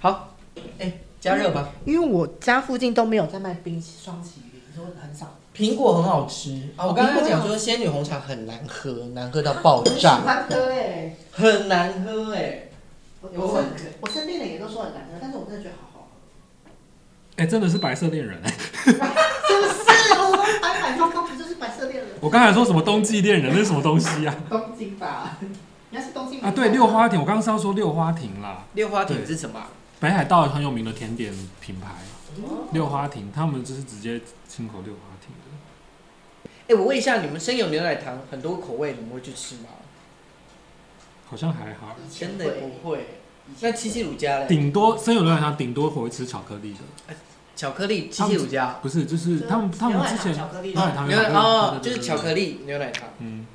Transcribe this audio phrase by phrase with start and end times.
[0.00, 0.34] 好，
[0.78, 1.70] 哎，加热吧。
[1.84, 5.34] 因为我家附近都没有在卖冰双麒麟，所以很少。
[5.56, 6.84] 苹果很好吃啊！
[6.84, 12.64] 我刚刚讲说仙女红茶很难喝，难喝到爆炸，喜欢喝哎，很难喝哎。
[13.22, 13.64] 我我
[14.00, 16.08] 我身边的也都说很难喝，但是我真的觉得好好
[16.64, 16.70] 喝。
[17.36, 18.50] 哎，真的是白色恋人哎！
[18.84, 19.02] 是不是？
[20.18, 22.08] 我白百双高不就是白色恋人？
[22.20, 23.50] 我刚才说什么冬季恋人？
[23.54, 24.36] 那是什么东西啊？
[24.50, 25.38] 东京吧？
[25.90, 26.52] 应该是东京啊？
[26.54, 27.18] 对，六花亭。
[27.18, 28.66] 我刚刚是要说六花亭啦。
[28.74, 29.58] 六花亭是什么？
[29.98, 31.88] 北海道很有名的甜点品牌。
[32.72, 36.50] 六花亭，他们就是直接进口六花亭的。
[36.68, 39.70] 哎，我问一下，你们生有牛奶糖很多口味，你们会去吃吗？
[41.24, 43.06] 好像还好，真的不会。
[43.60, 44.46] 那七七乳加嘞？
[44.48, 47.14] 顶多生有牛奶糖，顶多会吃巧克力的。
[47.54, 48.74] 巧克力七七乳加？
[48.82, 53.08] 不是，就是他们他们之前牛奶糖牛奶哦，就是巧克力牛奶糖。
[53.20, 53.46] 嗯。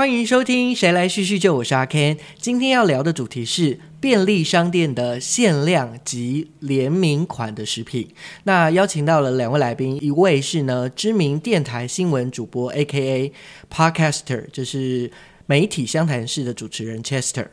[0.00, 2.16] 欢迎收听《谁来叙叙旧》，我是阿 Ken。
[2.38, 8.08] 今天要聊的主题是便利商店的限量及联名款的食品。
[8.44, 13.30] 那邀请到了两位来宾，一位是呢知名电台新闻主播，A.K.A.
[13.70, 15.12] Podcaster，就是
[15.44, 17.48] 媒体湘潭市的主持人 Chester。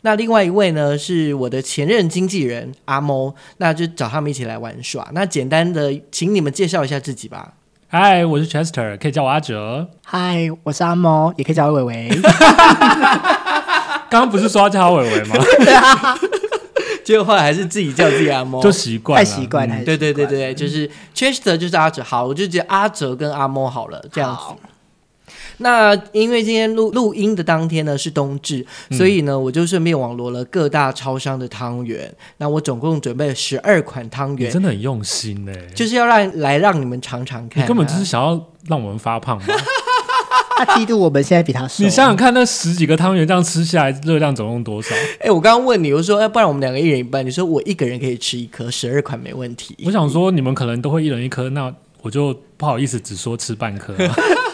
[0.00, 5.10] 那另外一位呢是我的前任经纪人阿猫，那就找他们一起来玩耍。
[5.12, 7.56] 那简单的，请你们介绍一下自己吧。
[7.92, 9.88] 嗨，我是 Chester，可以叫我阿哲。
[10.04, 12.08] 嗨，我是阿猫，也可以叫我伟伟。
[14.08, 15.34] 刚刚不是说要叫他伟伟吗？
[17.04, 19.74] 结果后来还是自己叫自己阿猫，就习惯，太习惯了。
[19.84, 22.00] 对对对对，就是 Chester 就是阿哲。
[22.04, 24.54] 好，我就叫阿哲跟阿猫好了，这样子。
[25.60, 32.12] 那因为今天录录音的当天呢是冬至，所以呢我就顺便网罗了各大超商的汤圆。
[32.38, 37.62] 那我总共准备了十二款汤圆，真的很用心呢，就是要让来让你们尝尝看。
[37.62, 39.46] 你根本就是想要让我们发胖吧？
[40.56, 41.82] 他嫉妒我们现在比他瘦。
[41.82, 44.94] 你想想看，那十几个汤圆这样吃下来，热量总共多少？
[45.20, 47.24] 哎，我刚刚问你，我说，要不然我们两个一人一半。
[47.24, 49.74] 你说我一个人可以吃一颗，十二款没问题。
[49.86, 53.94] 我想说，你们可能都会一人一颗，那我就不好意思只说吃半颗。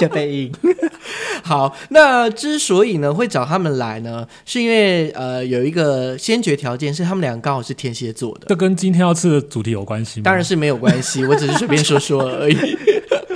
[0.00, 0.52] 就被硬。
[1.42, 8.46] 好，那之所以呢会找他们来呢，是因为呃有一个先决条件是他们两个刚好是天蝎座的。
[8.48, 10.24] 这跟今天要吃的主题有关系吗？
[10.24, 12.56] 当然是没有关系，我只是随便说说而已。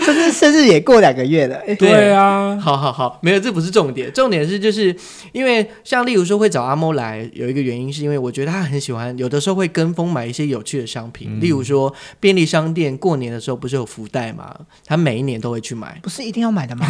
[0.04, 1.60] 甚至 生日也过两个月了。
[1.78, 4.94] 对啊，好好好，没有，这不是重点，重点是就是
[5.32, 14.54] 因为像例如说会找阿猫来，有一个原因是因为我觉得他很喜欢，有的时候会跟风买一些有趣的商品，例如说便利商店过年的时候不是有福袋吗？
[14.86, 16.86] 他每一年都会去买，不是一定要买的吗？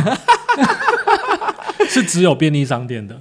[1.89, 3.21] 是只有便利商店的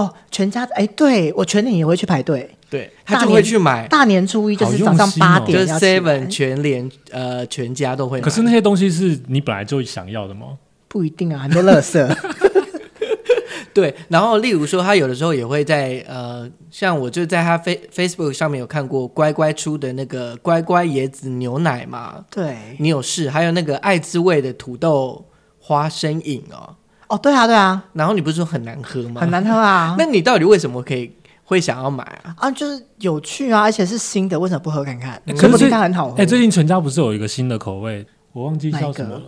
[0.00, 3.86] 哦，全家哎，对我全年也会去排队，对他就会去买。
[3.88, 8.20] 大年初一就是早上八点，就是 Seven 全联呃全家都会。
[8.20, 10.58] 可是那些东西是你本来就想要的吗？
[10.88, 12.16] 不一定啊，很多垃圾。
[13.72, 22.24] 对，然后例如说，他有的时候也会在呃，像我就在他 Face Facebook 上面有看过乖乖出的那个乖乖椰子牛奶嘛。
[22.30, 23.30] 对，你有试？
[23.30, 25.24] 还有那个爱滋味的土豆
[25.60, 26.74] 花生饮哦。
[27.10, 29.20] 哦，对啊，对啊，然后你不是说很难喝吗？
[29.20, 29.94] 很难喝啊！
[29.98, 31.12] 那你到底为什么可以
[31.42, 32.34] 会想要买啊？
[32.38, 35.20] 啊，就是有趣啊，而且是新的，为什么不喝看看？
[35.36, 36.16] 可是它很好喝。
[36.16, 39.22] 哎，最近全家不是有一个新的口味，我忘记叫什么了。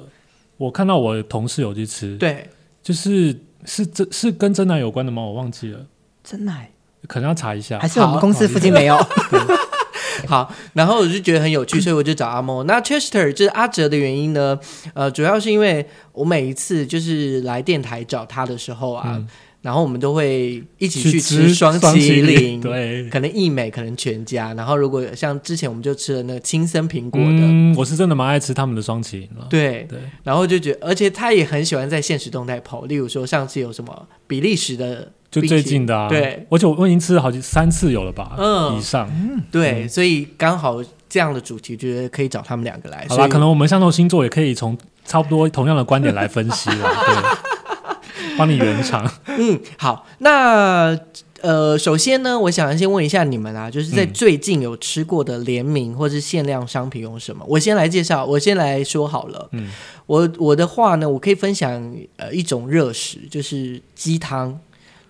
[0.57, 2.49] 我看到我同事有去吃，对，
[2.83, 5.21] 就是是真，是跟真奶有关的吗？
[5.21, 5.81] 我忘记了。
[6.23, 6.71] 真奶
[7.09, 8.97] 可能要查一下，还是我们公司附近没有？
[10.29, 12.65] 好，然后我就觉得很有趣， 所以我就找阿莫。
[12.65, 14.59] 那 Chester 就是阿哲的原因呢？
[14.95, 19.23] 呃，主要是因为我每一次就是来电台找他的时候啊，
[19.63, 24.53] 然后我们都会一起去吃双麒麟，对，可能益美，可能全家。
[24.55, 29.47] 然后如果像之前我们就吃了那个青森苹果的，我是真的蛮爱吃他们的双麒麟了。
[29.49, 35.13] 对对，然后就觉得，而且他也很喜欢在现实动态跑，例如说上次有什么比利时的。
[35.33, 39.11] 就最近的啊，对，而且我我已经吃了好几三次有了吧，嗯，以上，
[39.51, 43.07] 对，所以刚好这样的主题，觉得可以找他们两个来。
[43.09, 44.77] 好吧，可能我们相同星座也可以从
[45.07, 49.11] 差不多同样的观点来分析了，对，帮你圆场。
[49.27, 50.95] 嗯，好，那
[51.41, 57.43] 呃，首先呢，我想先问一下你们啊，就是在最近有吃过的联名或是限量商品有什么？
[57.49, 59.49] 我先来介绍，我先来说好了。
[59.53, 59.71] 嗯，
[60.05, 64.61] 我我的话呢，我可以分享呃一种热食，就是鸡汤。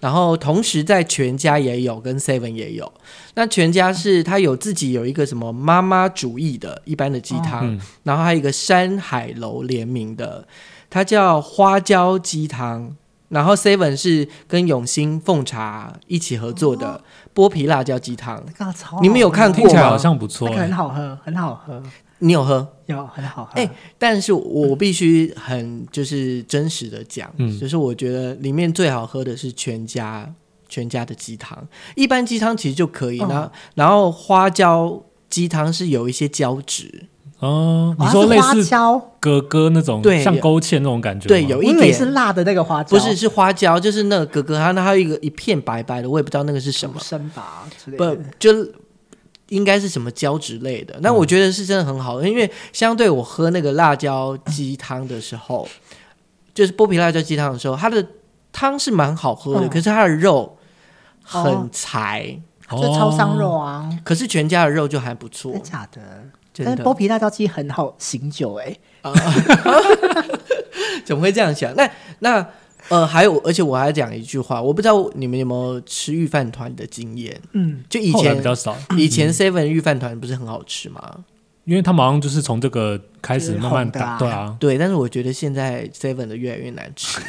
[0.03, 2.93] 然后同时在全家也有，跟 Seven 也有。
[3.37, 10.45] 那全家是它有自己有一个什么妈妈主义的一般的鸡汤，然后还有一个山海楼联名的，
[10.91, 12.97] 它叫花椒鸡汤。
[13.29, 17.01] 然后 Seven 是跟永兴凤茶一起合作的
[17.33, 18.45] 剥皮辣椒鸡汤，
[19.01, 20.75] 你们有看过听起来好像不错那个很欸。
[20.75, 21.83] 好喝，很好喝，
[22.23, 22.67] 你有喝？
[22.87, 23.51] 有很好喝。
[23.61, 27.59] 哎但是我必须很就是真实的讲，嗯。
[27.59, 30.33] 就是我觉得里面最好喝的是全家
[30.69, 31.59] 全家的鸡汤，
[31.95, 37.07] 一般鸡汤其实就可以，嗯然后然后花椒鸡汤是有一些胶质，
[37.41, 41.93] 哦，你说类似椒，哥哥那种，对像勾芡那种感觉，对，有一点。
[41.93, 48.15] 是辣的那个花椒，不是是花椒，就是那个格格，它那还有一个一片白白的，我也不知道那个是什么，生吧之类的。
[48.15, 48.29] 不的。
[48.39, 48.53] 就
[49.53, 50.99] 应该是什么胶质类的。
[51.03, 55.69] 那我觉得是真的很好，因为相对我喝那个辣椒鸡汤的时候，
[56.55, 58.05] 就是剥皮辣椒鸡汤的时候，它的
[58.51, 59.69] 汤是蛮好喝的，嗯。
[59.69, 60.57] 可是它的肉
[61.33, 62.41] 哦很柴，
[62.71, 62.81] 哦。
[62.81, 65.53] 就超商肉啊，可是全家的肉就还不错。
[65.53, 66.01] 真，假的？
[66.55, 66.75] 真的。
[66.75, 68.75] 但是剥皮辣椒鸡很好醒酒哎、
[71.05, 71.75] 怎么会这样想？
[71.77, 71.91] 那
[72.21, 72.47] 那
[72.89, 77.41] 呃，还有，而且我还讲一句话，我不知道你们有没有吃御饭团的经验？
[77.53, 81.01] 嗯，就以前比较少，以前 Seven 御饭团不是很好吃吗？
[81.65, 87.21] 因为他们好像就是从这个开始慢慢打，对啊，对，但是我觉得现在 Seven 的越来越难吃，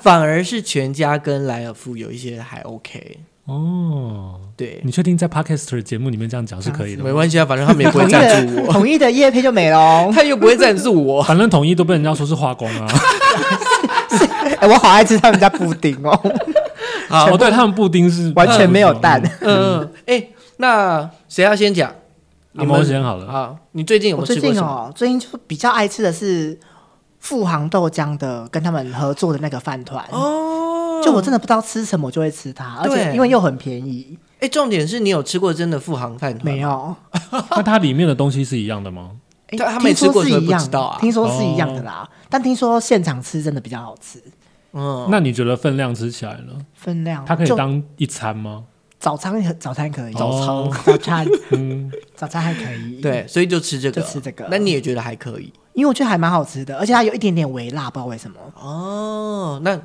[0.00, 3.18] 反而是全家跟莱尔富有一些还 OK。
[3.44, 7.08] 哦，对，你确定在 Podcast 节目里面这样讲是可以的吗？
[7.10, 10.10] 没关系啊，反正他们也不会赞助我，统一的叶配就没了哦。
[10.16, 11.22] 他又不会赞助我。
[11.22, 12.88] 反正统一都被人家说是化工啊。
[14.60, 16.10] 哎、我好爱吃他们家布丁哦，
[17.08, 19.20] 好哦，对他们布丁是完全没有蛋。
[19.40, 20.28] 嗯，嗯哎，
[20.58, 21.92] 那谁要先讲？
[22.52, 23.26] 你们先好了。
[23.26, 24.66] 啊，你最近有没我最有吃过什么？
[24.66, 26.58] 近哦，最近就比较爱吃的是
[27.18, 30.04] 富航豆浆的，跟他们合作的那个饭团。
[30.10, 34.16] 哦，就我真的不知道吃什么就会吃它，而且因为又很便宜。
[34.40, 36.44] 哎，重点是你有吃过真的富航饭团？
[36.54, 36.94] 没，有，
[37.50, 39.10] 那它里面的东西是一样的吗？
[39.82, 44.20] 没吃过是一样知道啊听说是一样的啦，但听说现场吃真的比较好吃，
[44.72, 46.66] 嗯，那你觉得分量吃起来呢？
[46.74, 48.64] 分量它可以就当一餐吗？
[48.98, 58.36] 早餐可早餐可以，早餐哦 早餐嗯，早餐还可以，，对，所以就吃这个，就吃这个那你也觉得还可以因为我觉得还蛮好吃的，而且它有一点点微辣，不知道为什么。
[58.56, 59.60] 哦？
[59.62, 59.80] 那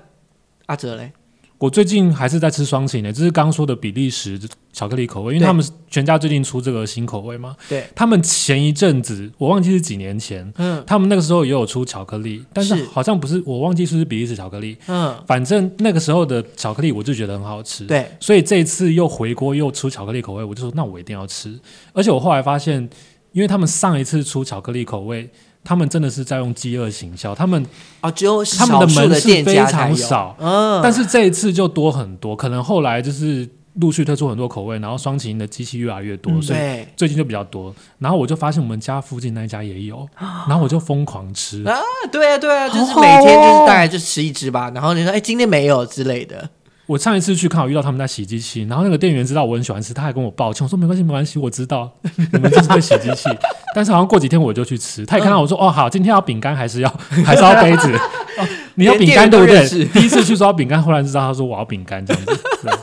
[0.66, 1.12] 阿哲嘞？
[1.60, 4.40] 我最近还是在吃双擎的，这是刚说的比利时
[4.72, 7.54] 巧克力口味，因为他们全家最近出这个新口味嘛。
[7.68, 14.78] 对，他们前一阵子我忘记是几年前，嗯他们那个时候也有出巧克力，但是是好像不是，我忘记是不是比利时巧克力。
[14.88, 21.60] 嗯，反正那个时候的巧克力我就觉得很好吃，对，所以这一次又回锅又出巧克力口味，我就说那我一定要吃。
[21.92, 22.90] 而且我后来发现，
[23.34, 25.30] 因为他们上一次出巧克力口味，
[25.64, 27.66] 他们真的是在用饥饿行销，他们
[28.02, 29.96] 哦，只有他们的门店家才有。
[29.96, 37.74] 常少，嗯，但是这一次就多很多，可能后来就是陆续推出很多口味，然后双擎的机器越来越多，嗯所以最近就比较多。
[38.00, 40.08] 然后我就发现我们家附近那一家也有，
[40.48, 41.64] 然后我就疯狂吃。
[41.64, 41.80] 啊，
[42.12, 46.50] 对啊，对啊，就是每天就是大概就吃一只吧，然后你说哎，今天没有之类的，
[46.90, 51.88] 我上一次去看，我遇到他们在洗机器，然后那个店员知道我很喜欢吃，他还跟我抱歉，我说没关系，没关系，我知道
[52.34, 53.30] 你们就是在洗机器。
[53.76, 56.90] 但是好像过几天我就去吃，他也看到我说、哦好，今天要饼干还是要
[57.24, 57.94] 还是要杯子？
[58.40, 59.86] 哦，你要饼干对不对？
[59.94, 62.40] 第一次去说要饼干，后来知道他说我要饼干这样子。
[62.64, 62.74] 对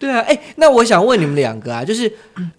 [0.08, 2.10] 对啊，哎，那我想问你们两个啊，就是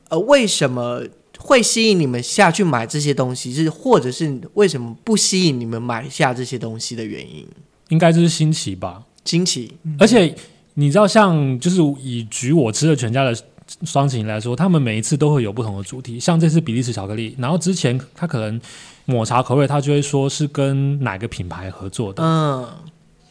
[0.10, 1.02] 呃，为什么
[1.40, 3.52] 会吸引你们下去买这些东西？
[3.52, 7.48] 是或者是为什么不吸引你们买下这些东西的原因？
[7.90, 9.02] 应该就是新奇吧。
[9.24, 10.34] 惊奇，而且
[10.74, 13.36] 你知道，像就是以举我吃的全家的
[13.84, 16.20] 双擎来说，他们每一次都会有不同的主题。
[16.20, 18.60] 像这次比利时巧克力，然后之前他可能
[19.06, 22.68] 抹茶口味，他就会说是跟哪个品牌合作的，嗯，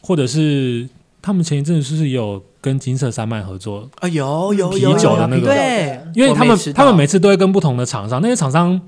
[0.01, 0.89] 或者是
[1.21, 3.89] 他们前一阵子是不是也有跟金色山脉合作？
[4.01, 5.43] 啊，有有啤酒的那个。
[5.43, 8.81] 对，因为他们他们每次都会跟不同的厂商，那些厂商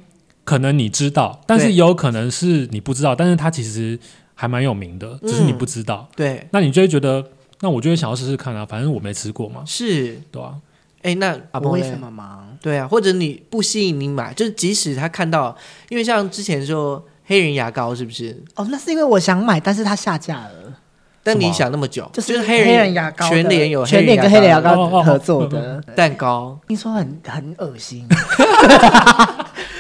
[0.45, 3.99] 可能你知道，但是也有可能是你不知道，但是他其实
[4.35, 6.47] 还蛮有名的，只是你嗯不知道，对。
[6.50, 7.25] 那你就会觉得。
[7.61, 10.55] 那我就会想要试试看啊，反正我没吃过嘛，是，对啊、
[11.00, 12.47] 哎，那阿波为什么忙？
[12.61, 15.57] 对啊，或者你不吸引你买，就是即使他看到，
[15.88, 18.37] 因为像之前说黑人牙膏是不是？
[18.57, 20.75] 哦，那是因为我想买，但是它下架了。
[21.23, 28.07] 但你想那么久，就是黑黑人牙膏，全脸有全脸跟黑人牙膏合作的，蛋糕，听说很很恶心，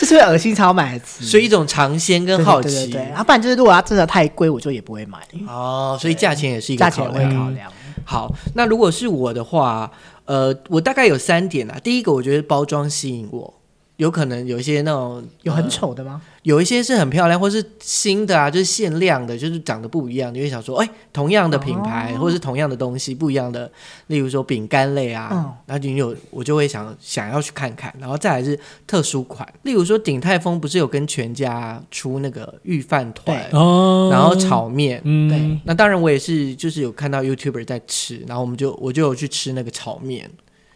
[0.04, 5.18] 就是会恶心才要买来吃，所以一种尝鲜跟好奇对对对对，要不然就是如果它真的太贵，我就也不会买，
[5.48, 7.30] 哦，所以价钱也是一个价钱考量。
[7.30, 7.72] 会考量。
[8.04, 9.90] 好，那如果是我的话，
[10.26, 11.78] 呃，我大概有三点啊。
[11.82, 13.54] 第一个，我觉得包装吸引我，
[13.96, 16.20] 有可能有一些那种有很呃丑的吗？
[16.42, 22.18] 有一些是很漂亮，或是新的啊，就是限量的，就是长得不一样，你会想说，哎、同样的品牌、哦。
[22.18, 23.70] 或者是同样的东西，不一样的，
[24.08, 25.52] 例如说饼干类啊，嗯。
[25.66, 35.00] 然后你有我就会想想要去看看，然后再来是特殊款，例如说鼎泰丰不是有跟全家出那个御饭团，哦，然后炒面。
[35.04, 35.28] 嗯。
[35.28, 40.30] 对，那当然，我也是，就是有看到 YouTuber 在吃，然后我们就我就有去吃那个炒面，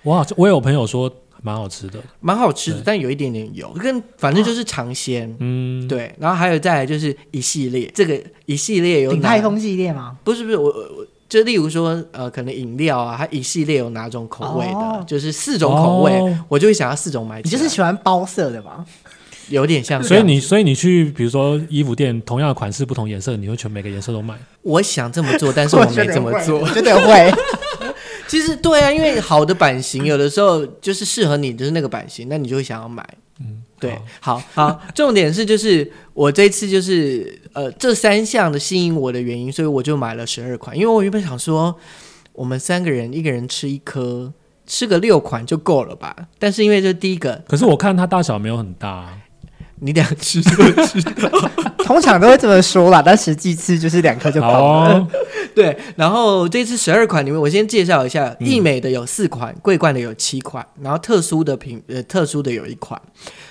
[0.04, 5.34] 哇，我有朋友说蛮好吃的，蛮好吃的，但有一点点油，跟反正就是尝鲜。
[5.40, 10.16] 嗯，对，然后还有再来就是一系列，这个一系列有哪鼎泰丰系列吗？
[10.24, 17.40] 不是不是，我我我就例如说，呃，可能饮料啊，它一系列有哪种口味的，哦就是四种口味，哦我就会想要四种买。
[17.42, 18.84] 你就是喜欢包色的吗？
[19.50, 24.34] 有点像所以，你所以你去比如说衣服店，同样的款式不同颜色，你会全每个颜色都买。
[24.60, 26.68] 我想这么做，但是我没这么做 我。
[26.68, 27.32] 觉得会。
[28.28, 33.04] 其实对啊，因为好的版型有的时候就是适合你，就是那个版型，那你就会想要买。
[33.40, 41.74] 嗯，对，好好，重点是就是我这次就是呃这三项的吸引我的原因，所以我就买了十二款，因为我原本想说
[42.32, 44.32] 我们三个人一个人吃一颗，
[44.66, 46.14] 吃个六款就够了吧？
[46.38, 49.18] 但是因为这第一个可是我看它大小没有很大、啊，
[49.80, 50.50] 你两吃就
[50.86, 54.94] 知道，通常都会这么说啦，但实际吃就是两颗就好饱了。
[54.94, 55.08] 哦，
[55.54, 55.76] 对。
[55.96, 63.00] 然后这次十二款里面，我先介绍一下，嗯益美的有四款，桂冠的有七款，然后特殊的品呃特殊的有一款。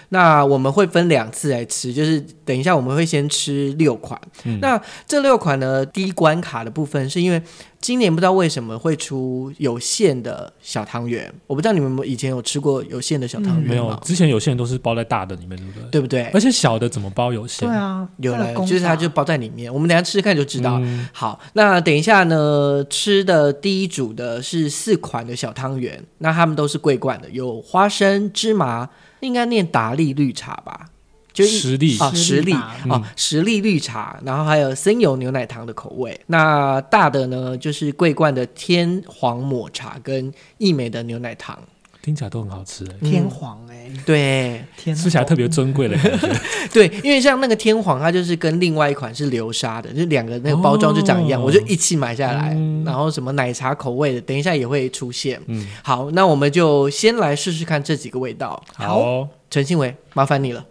[0.09, 4.19] 那我们会分两次来吃，就是等一下我们会先吃六款。
[4.45, 7.41] 嗯那这六款呢，第一关卡的部分是因为
[7.79, 13.69] 今年不知道为什么会出有馅的小汤圆，我不知道你们以前有吃过有馅的小汤圆吗？
[13.69, 15.89] 没有，之前有些人都是包在大的里面，对不对？
[15.91, 16.23] 对不对？
[16.33, 17.67] 而且小的怎么包有限？
[17.67, 20.79] 对啊，有了，就是它就包在里面，我们等一下吃吃看就知道。
[20.81, 30.88] 嗯好，那等一下呢，吃的第一组的是四款的小汤圆，那他们都是桂冠的，有花生、芝麻，应该念达利绿茶吧？
[31.33, 36.19] 就一实力啊，实力实力吧嗯哦，实力绿茶，然后还有森友牛奶糖的口味。
[36.25, 41.59] 那大的呢，就是桂冠的天皇抹茶跟益美的牛奶糖。
[42.07, 46.29] 听起来都很好吃哎，天皇哎，对天吃起来特别尊贵的感觉。
[46.71, 52.53] 对，因为像那个天皇，它就是跟另外一款是流沙的，就两个那个包装就长一样，哦我就一起买下来。
[52.55, 55.37] 嗯然后什么奶茶口味的，等一下也会出现。
[55.47, 58.63] 嗯，好，那我们就先来试试看这几个味道。
[58.73, 60.65] 好哦，陈信伟，麻烦你了。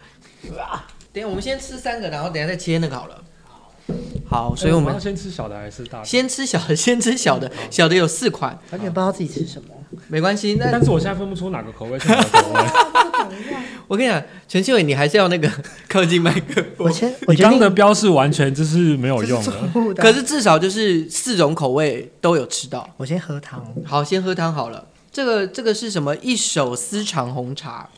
[1.12, 3.22] 等一下我们先吃三个，然后等一下再切那个好了。
[4.28, 6.04] 好，所以我们先吃小的还是大的？
[6.04, 9.68] 先吃小的， 先吃小的，小的有四款，完全不知道自己吃什么。
[10.08, 10.56] 没关系。
[10.58, 12.60] 那但是我现在分不出哪个口味是哪个口味。
[13.86, 15.48] 我跟你讲，陈信伟，你还是要那个
[15.88, 16.86] 靠近麦克风。
[16.86, 19.52] 我先，我你刚刚的标示完全就是没有用的。
[19.72, 20.02] 是的。
[20.02, 22.88] 可是至少就是四种口味都有吃到。
[22.96, 24.84] 我先喝汤，好，先喝汤好了。
[25.12, 26.14] 这个这个是什么？
[26.16, 27.88] 一手私藏红茶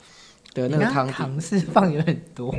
[0.62, 1.30] 的那个你刚刚汤。
[1.30, 2.54] 糖是 放有很多，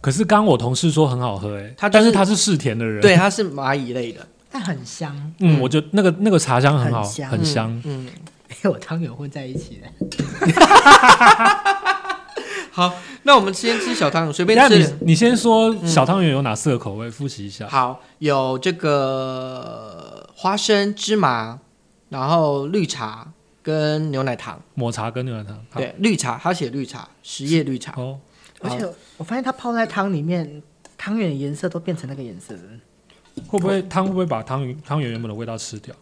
[0.00, 3.00] 可是刚刚我同事说很好喝哎，他就是但是他是嗜甜的人。
[3.00, 4.26] 对，他是蚂蚁类的。
[4.50, 5.14] 但很香。
[5.40, 7.82] 嗯，我觉得那个那个茶香很好，很香很香。
[7.84, 8.08] 嗯，
[8.48, 9.88] 哎，我汤有混在一起的。
[12.70, 12.92] 好，
[13.22, 14.96] 那我们先吃小汤圆，随便吃。
[15.00, 17.10] 你先说小汤圆有哪四个口味？
[17.10, 17.66] 复习一下。
[17.68, 21.58] 好，有这个花生、芝麻，
[22.08, 23.32] 然后绿茶
[23.64, 24.60] 跟牛奶糖。
[24.74, 25.58] 抹茶跟牛奶糖。
[25.74, 27.92] 对，绿茶，他写绿茶，实叶绿茶。
[27.96, 28.20] 哦，
[28.60, 30.62] 而且我发现它泡在汤里面，
[30.96, 32.60] 汤圆的颜色都变成那个颜色了。
[33.48, 35.92] 会不会汤会不会把汤圆汤圆原本的味道吃掉？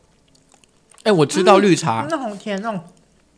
[1.04, 2.82] 哎，我知道绿茶，那种甜那种，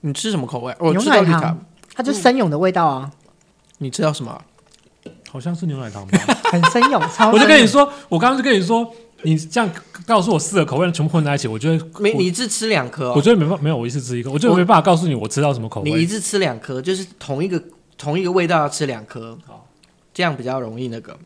[0.01, 0.75] 你吃什么口味？
[0.81, 3.13] 我牛奶吃到绿茶糖，它就生勇的味道啊，
[3.79, 4.43] 你知道什么？
[5.31, 6.19] 好像是牛奶糖吧。
[6.51, 7.31] 很生勇，超。
[7.31, 9.69] 我就跟你，说，我刚刚就跟你说，你这样
[10.07, 13.15] 告诉我四个口味全部混在一起，我觉得没，你一次吃两颗、哦。
[13.17, 15.91] 我觉得没办没有，我一次吃一个，我觉得我没办法告诉你我吃到什么口味。
[15.91, 17.63] 你一次吃两颗，就是同一个
[17.97, 19.67] 同一个味道要吃两颗，好，
[20.13, 21.17] 这样比较容易那个。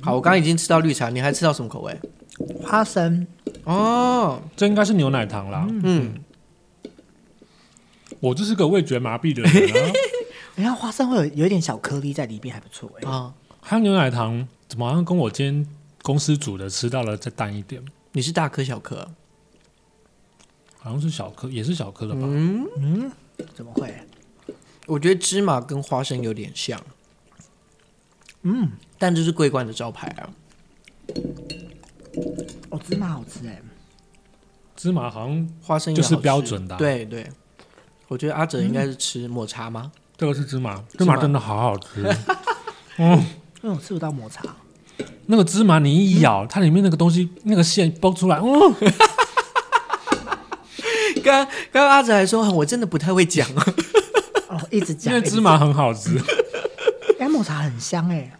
[0.00, 1.98] 好，我刚刚已经吃到绿茶，你还吃到什么口味？
[2.62, 3.26] 花生，
[3.64, 5.66] 哦，这应该是牛奶糖啦。
[5.82, 6.14] 嗯，
[8.20, 9.92] 我就是个味觉麻痹的人啊。
[10.54, 13.10] 然后花生会有有一点小颗粒在里面，还不错哎。
[13.10, 15.66] 啊，还有牛奶糖，怎么好像跟我今天
[16.02, 17.82] 公司煮的吃到了再淡一点？
[18.12, 19.08] 你是大颗小颗？
[20.78, 22.20] 好像是小颗，也是小颗的吧？
[22.22, 23.12] 嗯嗯，
[23.54, 23.94] 怎么会？
[24.86, 26.80] 我觉得芝麻跟花生有点像，
[28.42, 30.30] 嗯，但这是桂冠的招牌啊。
[32.70, 33.60] 哦，芝麻好吃哎。
[34.76, 37.28] 芝麻好像花生也就是标准的啊对对，
[38.06, 39.90] 我觉得阿哲应该是吃抹茶吗？
[40.16, 42.02] 这个是芝麻，芝麻芝麻真的好好吃。
[42.96, 43.18] 嗯，
[43.62, 44.56] 因为我吃不到抹茶，
[45.26, 48.44] 那个芝麻你一咬，它里面那个东西那个馅崩出来，嗯，
[51.22, 53.64] 刚刚刚阿哲还说，我真的不太会讲啊。
[54.48, 56.18] 哦，一直因讲，为芝麻很好吃。
[57.18, 58.32] 哎，抹茶很香哎，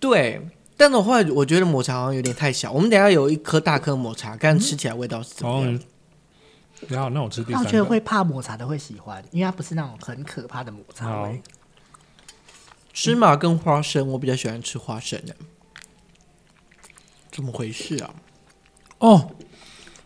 [0.00, 0.40] 对，
[0.76, 2.72] 但是我后来我觉得抹茶好像有点太小。
[2.72, 5.78] 我们等一下有一颗大颗抹茶，看吃起来味道是怎么哦样。，
[6.88, 7.70] 然后那我吃第三个。
[7.70, 11.42] 觉得会怕抹茶的会喜欢，因为它不是那种很可怕的抹茶好味。
[12.94, 15.36] 芝麻跟花生，我比较喜欢吃花生的。
[17.34, 18.14] 怎么回事啊？
[18.98, 19.30] 哦，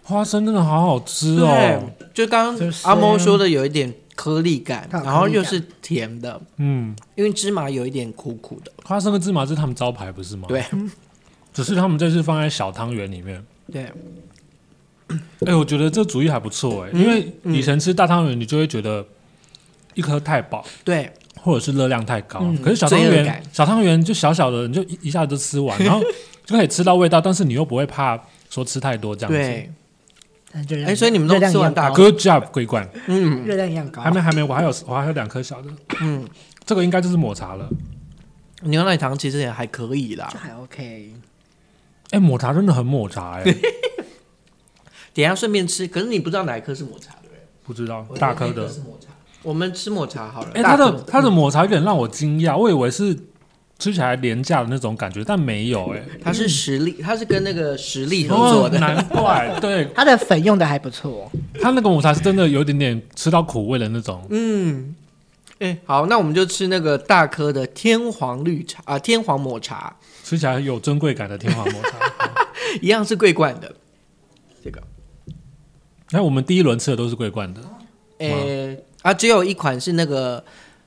[0.02, 1.46] 花生真的好好吃哦。
[1.46, 8.72] 对，就刚刚阿猫说的有一点颗粒感，然后又是甜的，嗯，因为芝麻有一点苦苦的。
[8.82, 10.64] 花生跟芝麻是他们招牌不是吗？，对
[11.52, 13.44] 只是他们这次放在小汤圆里面。
[13.70, 13.92] 对，
[15.46, 19.04] 哎、我觉得这主意还不错哎、嗯因为以前吃大汤圆，你就会觉得
[19.92, 22.40] 一颗太饱，对，或者是热量太高。
[22.40, 26.02] 嗯可是小汤圆小汤圆就小小的，你就一一下子就吃完，然后
[26.48, 29.38] 就可以吃到味道，但是你又不会怕说吃太多这样子。
[29.38, 29.70] 对，
[30.50, 36.26] 但热量哎所以你们都热量吃完大一样高 Good job，桂冠，嗯热量一样高，还没还没，我还有我还有两颗小的，嗯，
[36.64, 37.68] 这个应该就是抹茶了。
[38.62, 40.38] 牛奶糖其实也还可以啦就。
[40.38, 41.12] 还 OK。
[42.12, 43.44] 哎、抹茶真的很抹茶哎、
[45.12, 47.40] 等一下顺便吃，可是你不知道哪一颗是抹茶，对不对？
[47.66, 48.66] 不知道大颗的。
[48.66, 49.08] 是抹茶。
[49.42, 50.50] 我们吃抹茶好了。
[50.54, 53.14] 哎、大颗它的它的抹茶有点让我惊讶，我以为是
[53.78, 58.76] 吃起来廉价的那种感觉，但没有哎、它是实力，它是跟那个实力合作的。
[58.78, 59.88] 哦难怪， 对。
[59.94, 61.30] 它的粉用的还不错，
[61.60, 64.26] 它那个抹茶是真的有一点点吃到苦味的那种。
[64.30, 64.94] 嗯，
[65.60, 71.96] 哎、好，那我们就吃那个大颗的天皇绿茶啊，天皇抹茶，吃起来有尊贵感的天皇抹茶。
[72.82, 73.72] 一样是桂冠的。
[74.64, 74.82] 这个，
[76.10, 77.60] 那我们第一轮吃的都是桂冠的，
[78.18, 80.44] 呃、啊，只有一款是那个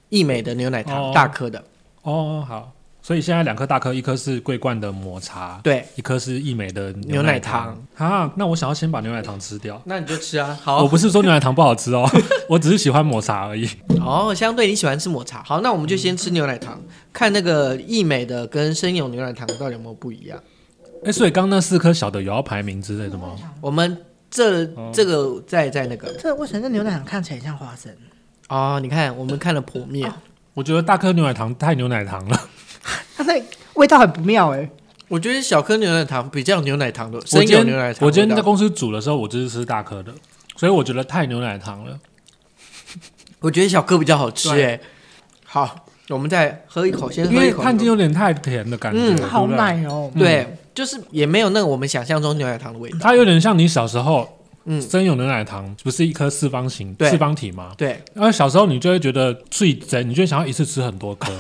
[0.10, 1.12] 益美的牛奶糖，哦。
[1.15, 1.63] 大颗的。
[2.03, 2.74] 哦，好，
[3.12, 8.32] 所以现在两颗大颗，一颗是桂冠的抹茶，对，一颗是益美的牛奶奶糖啊。
[8.38, 9.82] 那我想要先把牛奶糖吃掉。
[9.84, 10.58] 那你就吃啊。
[10.63, 12.10] 好我，不是说牛奶糖不好吃哦，
[12.48, 13.68] 我只是喜欢抹茶而已。
[14.00, 20.39] 哦，相对你喜欢吃抹茶，好，那我们就先吃牛奶糖，看那个益美的跟生永牛奶糖到底有没有不一样。
[21.03, 23.36] 哎，所以刚刚那四颗小的有要排名之类的吗？
[23.60, 23.98] 我们
[24.30, 27.91] 这哦这个在在那个这为什么这牛奶糖看起来像花生？
[28.48, 30.10] 哦，你看我们看了剖面，
[30.53, 32.39] 我觉得大颗牛奶糖太牛奶糖了。
[33.15, 33.41] 它那
[33.75, 34.69] 味道很不妙哎，
[35.07, 38.05] 我觉得小颗牛奶糖比较牛奶糖的我生今天有牛奶糖。
[38.05, 40.13] 我今天在公司煮的时候，我就是吃大颗的，
[40.55, 42.00] 所以我觉得太牛奶糖了。
[43.39, 44.79] 我觉得小颗比较好吃对哎。
[45.44, 47.57] 好，我们再喝一口，先因喝一口。
[47.59, 50.09] 为它已经有点太甜的感觉，嗯好奶哦。
[50.17, 52.98] 对，就是也没有那个我们想象中牛奶糖的味道。
[53.01, 57.74] 它有点像你小时候，嗯真有牛奶糖不是一颗四方形四方体吗？
[57.77, 61.31] 对，然后小时候你就会觉得最真，你就想要一次吃很多颗，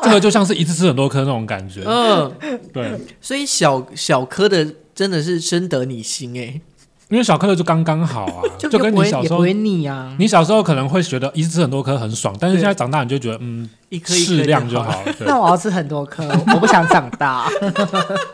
[0.04, 1.82] 这个就像是一次吃很多颗那种感觉。
[1.84, 2.32] 嗯，
[2.72, 6.60] 对，所以小小颗的真的是深得你心哎。
[7.08, 10.14] 因为小颗的就刚刚好啊， 就跟你小时候会也不会，腻啊。
[10.16, 14.90] 你小时候可能会觉得一次吃很多颗很爽，但是现在长大你就觉得嗯，一颗适量就好。
[15.04, 15.14] 了。
[15.26, 17.48] 那我要吃很多颗，我不想长大。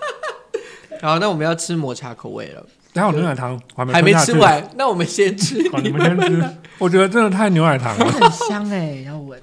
[1.01, 5.67] 好，那我们要吃抹茶口味了，然后牛奶糖我还没还没吃完，那我们先吃。
[5.71, 6.45] 好，你们先吃。
[6.77, 8.05] 我觉得真的太牛奶糖了。
[8.13, 9.41] 很香哎，要闻，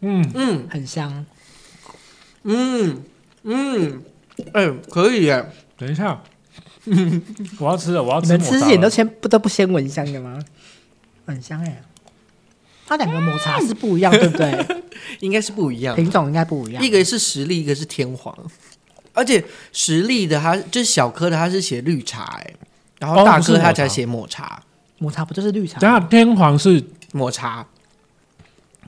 [0.00, 1.24] 嗯，嗯很香。
[2.42, 3.02] 嗯
[3.42, 4.02] 嗯，
[4.52, 5.50] 哎、可以耶。
[5.76, 6.20] 等一下，
[7.58, 8.88] 我要吃了，我要吃你们吃之前都。
[8.88, 10.38] 先不都不先闻香的吗？
[11.26, 11.82] 很香哎。
[12.86, 14.82] 它两个抹茶是不一样， 对不对？
[15.20, 16.82] 应该是不一样，品种应该不一样。
[16.82, 18.36] 一个是实力，一个是天皇，
[19.12, 22.54] 而且实力的它就是小颗的，它是写绿茶哎，
[22.98, 24.62] 然后哦大不是抹茶颗它才写抹茶，
[24.98, 25.78] 抹茶不就是绿茶？
[25.78, 26.82] 等一下，天皇是
[27.12, 27.64] 抹茶，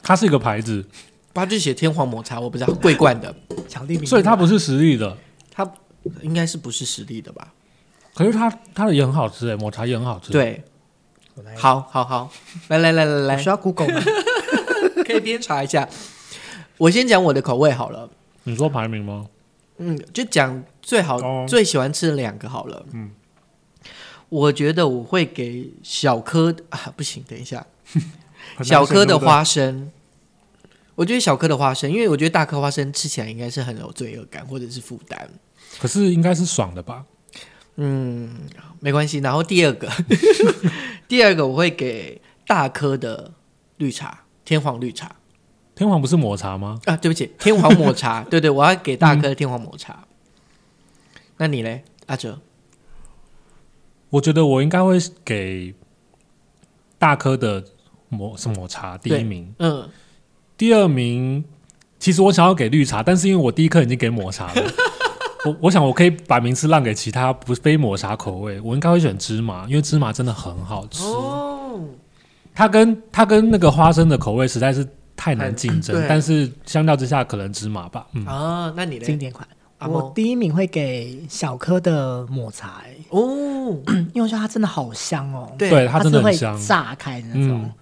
[0.03, 0.85] 它是一个牌子，
[1.33, 3.35] 它就写天皇抹茶，我不知道桂冠的，
[3.69, 5.17] 巧克力，所以它不是实力的。
[5.51, 5.71] 它
[6.23, 7.53] 应该是不是实力的吧？
[8.15, 10.65] 可是它它的也很好吃哎，抹茶也很好吃。，对，
[11.57, 12.31] 好好好，
[12.69, 14.03] 来来来来来，我需要 Google 吗？
[15.07, 15.88] 可以边查一下。
[16.79, 18.11] 我先讲我的口味好了，
[18.45, 19.27] 你说排名吗？
[19.79, 22.85] 嗯，就讲最好、哦最喜欢吃的两个好了。
[22.93, 23.11] 嗯，
[24.29, 27.67] 我觉得我会给小颗啊，不行，等一下，
[28.62, 29.90] 小颗的花生。
[30.94, 35.31] 我觉得小颗的花生，因为我觉得大颗花生吃起来应该是很有罪恶感或者是负担。
[35.81, 37.07] 可是应该是爽的吧？
[37.76, 38.37] 嗯，
[38.78, 39.18] 没关系。
[39.18, 39.88] 然后第二个，
[41.09, 43.33] 第二个我会给大颗的
[43.78, 45.16] 绿茶，天皇绿茶
[45.74, 46.78] 天皇不是抹茶吗？
[46.85, 48.22] 啊，对不起，天皇抹茶。
[48.24, 50.07] 对对，我要给大颗的天皇抹茶。
[51.38, 52.38] 那你嘞，阿哲？
[54.11, 55.74] 我觉得我应该会给
[56.98, 57.64] 大颗的
[58.12, 59.88] 抹是抹茶第一名，嗯，
[60.57, 61.42] 第二名
[61.98, 64.62] 其实我想要给绿茶，但是因为我第一颗已经给抹茶了。
[65.44, 71.03] 我我想我可以把名次让给其他不非抹茶口味，我应该会选芝麻，因为芝麻真的很好吃。
[71.05, 71.81] 哦，
[72.55, 78.07] 它跟它跟那个花生的口味实在是太难竞争对，但是相较之下，可能芝麻吧。
[78.12, 79.07] 嗯，啊，那你的？
[79.07, 79.48] 经典款。
[79.81, 83.77] 我第一名会给小颗的抹茶、欸哦，
[84.14, 85.53] 因为我觉得它真的好香哦。
[85.59, 86.57] 对对，它真的很香。
[86.61, 87.62] 炸开的那种。
[87.62, 87.72] 嗯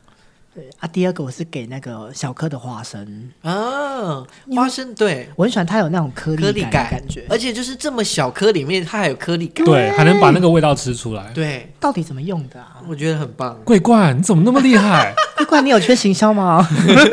[0.61, 4.23] 对啊，第二个我是给那个小颗的花生，啊，
[4.55, 7.25] 花生对我很喜欢它有那种颗粒感颗粒感感觉。
[7.31, 11.31] 而且就是这么小颗里面它还有颗粒感，对，还能把那个味道吃出来。
[11.33, 12.77] 对，到底怎么用的啊？
[12.87, 13.59] 我觉得很棒。
[13.65, 15.15] 桂冠，你怎么那么厉害？
[15.39, 16.69] 桂冠你有缺行销吗？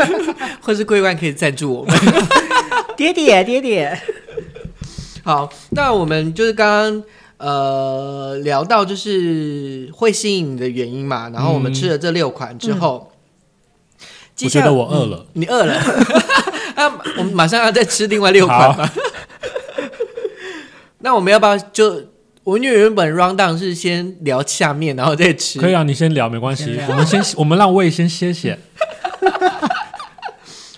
[0.59, 1.95] 或是桂冠可以赞助我们。
[2.97, 3.97] 爹爹爹爹，
[5.23, 7.03] 好，那我们就是刚刚
[7.37, 13.09] 呃聊到就是会吸引你的原因嘛，然后我们吃了这六款之后，
[14.43, 15.17] 我觉得我饿了。
[15.17, 15.81] 嗯你饿了，
[16.75, 16.85] 那
[17.17, 18.93] 我们马上要再吃另外六款吧。
[20.99, 22.03] 那我们要不要就
[22.43, 28.57] 我因为原本 round down 是先聊下面，然后再吃，可以啊，你先聊没关系我们先我们让胃先歇歇。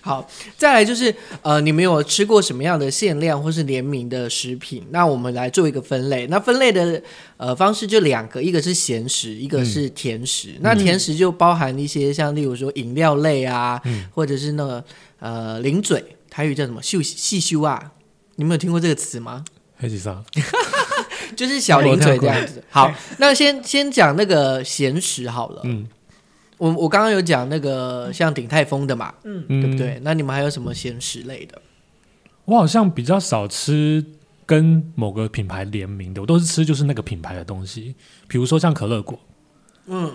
[0.10, 4.84] 好，再来就是呃，你们有吃过什么样的限量或是联名的食品？
[4.90, 6.26] 那我们来做一个分类。
[6.32, 7.00] 那分类的
[7.38, 10.56] 呃方式就两个，一个是咸食，一个是甜食。
[10.62, 13.80] 那甜食就包含一些像例如说饮料类啊，
[14.12, 14.84] 或者是那个
[15.20, 17.92] 呃零嘴，台语叫什么秀细修啊？
[18.38, 19.46] 你们有听过这个词吗？
[19.78, 20.26] 黑吉桑，
[21.38, 22.64] 就是小零嘴这样子。
[22.72, 25.62] 好，那先先讲那个咸食好了。
[25.66, 25.88] 嗯
[26.60, 29.76] 我我刚刚有讲那个像鼎泰丰的嘛，嗯，对不？
[29.76, 30.00] 对？
[30.04, 31.60] 那你们还有什么咸食类的？
[32.46, 34.06] 我好像比较少吃
[34.46, 37.96] 跟某个品牌联名的，我都是吃就是那个品牌的东西，
[38.28, 39.20] 比如说像可乐果，
[39.88, 40.12] 嗯，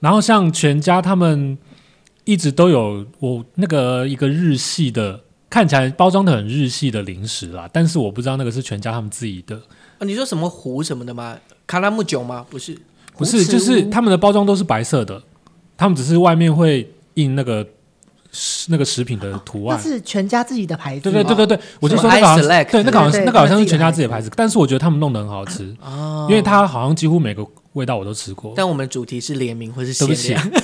[0.00, 1.56] 然后像全家他们
[2.24, 9.56] 一直都有我那个一个日系的，看起来包装的很日系的零食啦，但是我不知道那个是全家他们自己的，
[9.98, 11.38] 啊，你说什么壶什么的吗？
[11.66, 12.44] 卡拉木酒吗？
[12.50, 12.76] 不是，
[13.16, 15.22] 不是，就是他们的包装都是白色的，
[15.80, 17.66] 他们只是外面会印那个
[18.68, 19.78] 那个食品的图案。
[19.78, 21.22] 那是全家自己的牌子对吗。
[21.26, 28.52] 对对对对，我就说那个好像 Select 对那个好像那个好像是全家自己的牌子，但是我觉得他们弄得很好吃，哦因为它好像几乎每个味道我都吃过。
[28.54, 30.62] 但我们主题是联名或是对不起限量。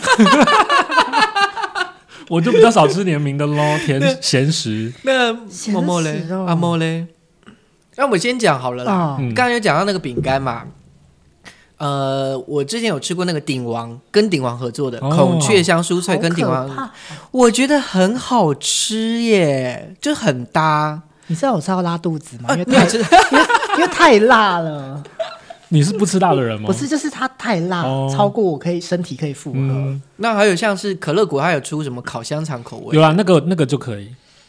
[2.28, 4.92] 我就比较少吃联名的喽， 甜咸食。
[5.04, 7.06] 那咸默默嘞阿莫嘞，
[7.96, 9.16] 那我先讲好了啦。
[9.18, 10.64] 刚刚有讲到那个饼干嘛，
[11.78, 16.90] 呃，我之前有吃过那个鼎王，跟鼎王合作的哦孔雀香酥脆，跟鼎王，怕
[17.30, 21.02] 我觉得很好吃耶，就很搭。
[21.26, 22.48] 你知道我是要拉肚子吗？
[22.48, 22.86] 啊因为太
[23.76, 25.02] 因为太辣了，
[25.68, 26.66] 你是不吃辣的人吗？
[26.68, 29.58] 不是，就是它太辣，哦超过我可以身体可以负荷。
[29.58, 33.02] 嗯，那还有像是可乐果，它有出什么烤香肠口味有？
[33.02, 34.08] 啊，那个那个就可以。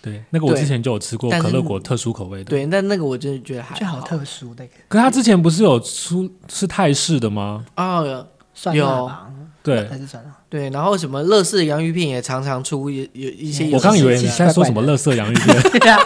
[0.09, 7.65] 对，那个我之前就有吃过可乐果特殊口味的。，对，但那个我真的觉得还就好特殊那个可是他之前不是有出是泰式的吗？
[7.75, 9.27] 哦，酸辣吧？
[9.61, 10.31] 对还，是酸辣？
[10.49, 15.61] 对，然后什么乐事洋芋片也常常出，有有一些有我刚以为你在说什么乐色洋芋片。
[15.79, 15.99] 对啊，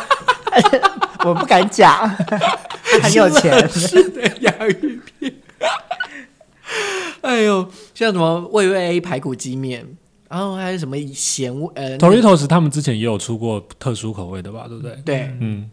[1.25, 2.09] 我不敢讲，
[3.03, 3.69] 很有钱。
[3.69, 5.33] 是的洋芋片。
[7.21, 9.85] 哎呦，像什么味味 A 排骨鸡面，
[10.31, 14.65] 然后还有什么咸味呃 Toritos 他们之前也有出过特殊口味的吧？
[14.67, 14.95] 对不对？
[15.03, 15.69] 对，嗯，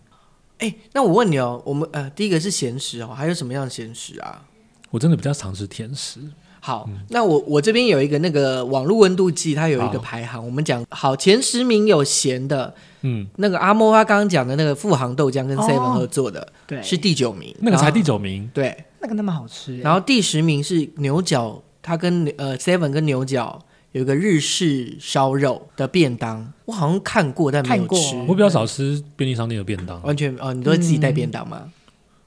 [0.58, 4.42] 哎，那我问你哦，我们呃第一个是咸食哦，还有什么样的咸食啊？
[4.90, 6.20] 我真的比较常吃甜食。
[6.60, 18.50] 好，那我我这边有一个那个网络温度计，它有一个排行，我们讲好前十名有咸的，嗯，那个阿莫他刚刚讲的那个富航豆浆跟哦 Seven 合作的，对，是第九名，那个才第九名。
[18.52, 19.78] 对，那个那么好吃。
[19.78, 31.72] 然后第十名是牛角，它跟呃 Seven 跟牛角有一个日式烧肉的便当，我好像看过但没有吃，我比较少吃便利商店的便当，完全哦，你都会自己带便当吗？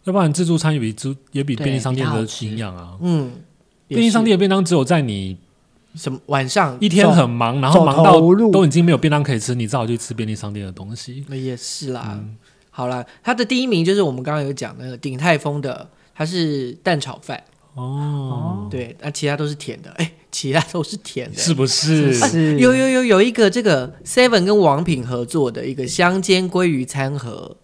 [0.06, 2.98] 要不然自助餐也比自也比便利商店的营养啊。
[3.02, 3.32] 嗯，
[3.88, 5.38] 便利商店的便当只有在你
[5.94, 8.20] 什么晚上一天很忙，然后忙到
[8.52, 11.24] 都已经没有便当可以吃，你只好去吃便利商店的东西。
[11.28, 12.18] 那也是啦。
[12.20, 12.36] 嗯。
[12.72, 22.14] 好啦，它的第一名就是我们刚刚有讲那个鼎泰丰的，它是蛋炒饭，哦，对，那其他都是甜的，哎，其他都是甜的，是不是？
[22.14, 27.56] 是有有有有一个这个 Seven 跟王品合作的一个香煎鲑鱼餐盒，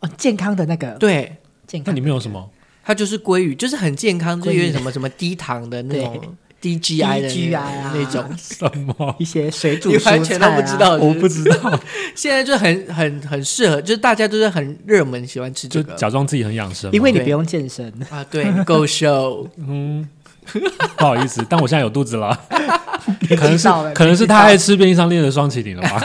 [0.00, 2.50] 哦，健康的那个，对，健康那里面有什么？
[2.84, 4.56] 它就是鲑鱼，就是很健康，就鲑鱼。
[4.56, 6.20] 有点什么什么低糖的那种
[6.62, 9.16] 对低 GI 的 DGI 那啊那种，什么？
[9.18, 10.76] 一些水煮你蔬菜、啊，完全都不知。
[10.78, 11.80] 道，我不知道，
[12.14, 19.48] 现在就很很很适合，就是大家都是很热门，喜欢吃这就个假装自己很养生因为你不用健身，啊，对，够瘦。
[19.58, 20.08] 嗯，
[20.96, 22.38] 不好意思，但我现在有肚子了，
[23.36, 26.00] 可能是可能是他爱吃便利商店的双麒麟了吧？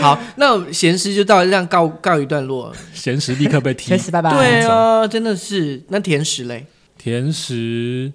[0.00, 2.72] 好，那闲时就到这样告告一段落。
[2.94, 3.98] 闲时立刻被踢确。
[3.98, 4.30] 实拜拜。
[4.32, 5.82] 对啊，真的是。
[5.88, 6.66] 那甜食嘞？
[6.98, 8.12] 甜食，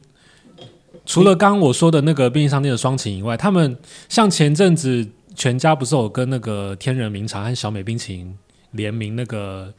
[1.08, 3.76] 除了刚刚我说的那个便利商店的双擎以外，他们
[4.10, 8.38] 像前阵子全家不是有跟那个天人茗茶和小美冰淇淋
[8.72, 9.74] 联名那个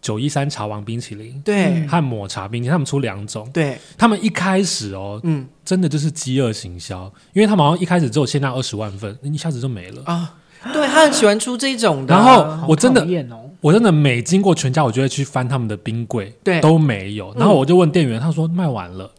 [0.00, 3.50] 九一三茶王冰淇淋对和抹茶冰淇淋，他们出两种。
[3.52, 10.02] 对，他们一开始哦，嗯真的就是饥饿行销，因为他们好像一开始只有限量二十万份，一下子就没了。
[10.04, 10.36] 啊，
[10.72, 12.24] 对他很喜欢出这种的啊。
[12.24, 17.34] 然后我真的哦，我真的每经过全家，我就会去翻他们的冰柜，对都没有。
[17.36, 19.10] 然后我就问店员，他说卖完了。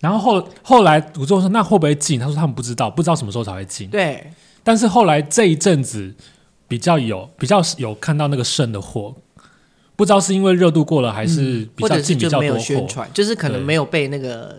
[0.00, 2.18] 然后后后来我就说那会不会进？
[2.18, 3.88] 他说他们不知道，不知道什么时候才会进。
[3.90, 4.26] 对
[4.64, 6.14] 但是后来这一阵子
[6.66, 9.14] 比较有比较有看到那个剩的货，
[9.96, 12.64] 不知道是因为热度过了，还是比较进比就没有较多货。
[12.64, 14.58] 宣传，就是可能没有被那个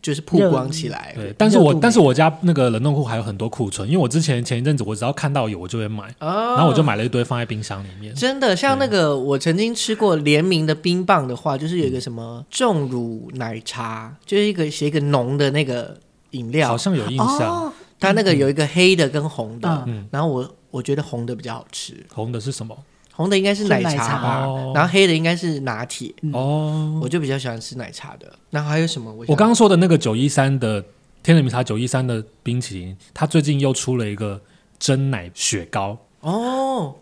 [0.00, 1.12] 就是曝光起来。
[1.14, 8.14] 对，但是我但是我家那个冷冻库还有很多库存，因为我之前前一阵子我只要看到有我就会买，啊，然后我就买了一堆放在冰箱里面。
[8.14, 15.98] 真的像那个我曾经吃过联名的冰棒的话，就是有一个什么重乳奶茶，就是一个写一个浓的那个
[16.30, 16.68] 饮料。
[16.68, 20.06] 好，像有印象，哦，它那个有一个黑的跟红的，嗯。
[20.10, 22.76] 然后我我觉得红的比较好吃，红的是什么？
[23.18, 24.72] 红的应该是奶茶吧，哦。
[24.74, 26.32] 然后黑的应该是拿铁，嗯。
[26.32, 28.32] 哦，我就比较喜欢吃奶茶的。
[28.50, 29.12] 然后还有什么？
[29.12, 30.82] 我我刚刚说的那个九一三的
[31.22, 34.40] 天人茗茶九一三的冰淇淋，它最近又出了一个
[34.78, 36.94] 真奶雪糕，哦，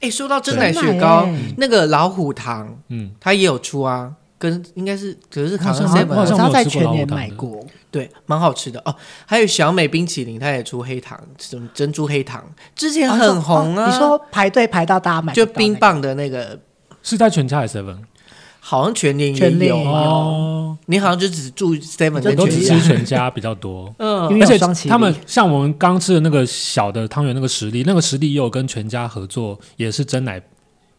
[0.00, 8.94] 哎，说到真奶雪糕那个老虎糖嗯，它也有出啊，跟应该是可是好像 seven 我好像我知道在全年买过，对，蛮好吃的哦。
[9.24, 12.44] 还有小美冰淇淋，它也出黑糖，什么珍珠黑糖，
[12.74, 13.86] 之前很红啊。
[13.86, 16.58] 哦你说排队排到大家买不就冰棒的那个，
[17.02, 17.96] 是在全家还是 seven？
[18.60, 22.80] 好像全年也有全联也有哦，你好像就只住 seven 你就我都只跟全家。
[22.80, 23.94] 吃全家比较多。
[23.98, 30.42] 嗯因为而且有双麒麟他们像我们刚吃的那个小的汤圆，那个实力，那个实力也有跟全家合作，也是真奶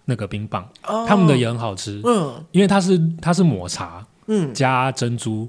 [0.09, 2.43] 那个冰棒，哦他们的也很好吃，嗯。
[2.51, 5.47] 因为它是它是抹茶嗯，加珍珠，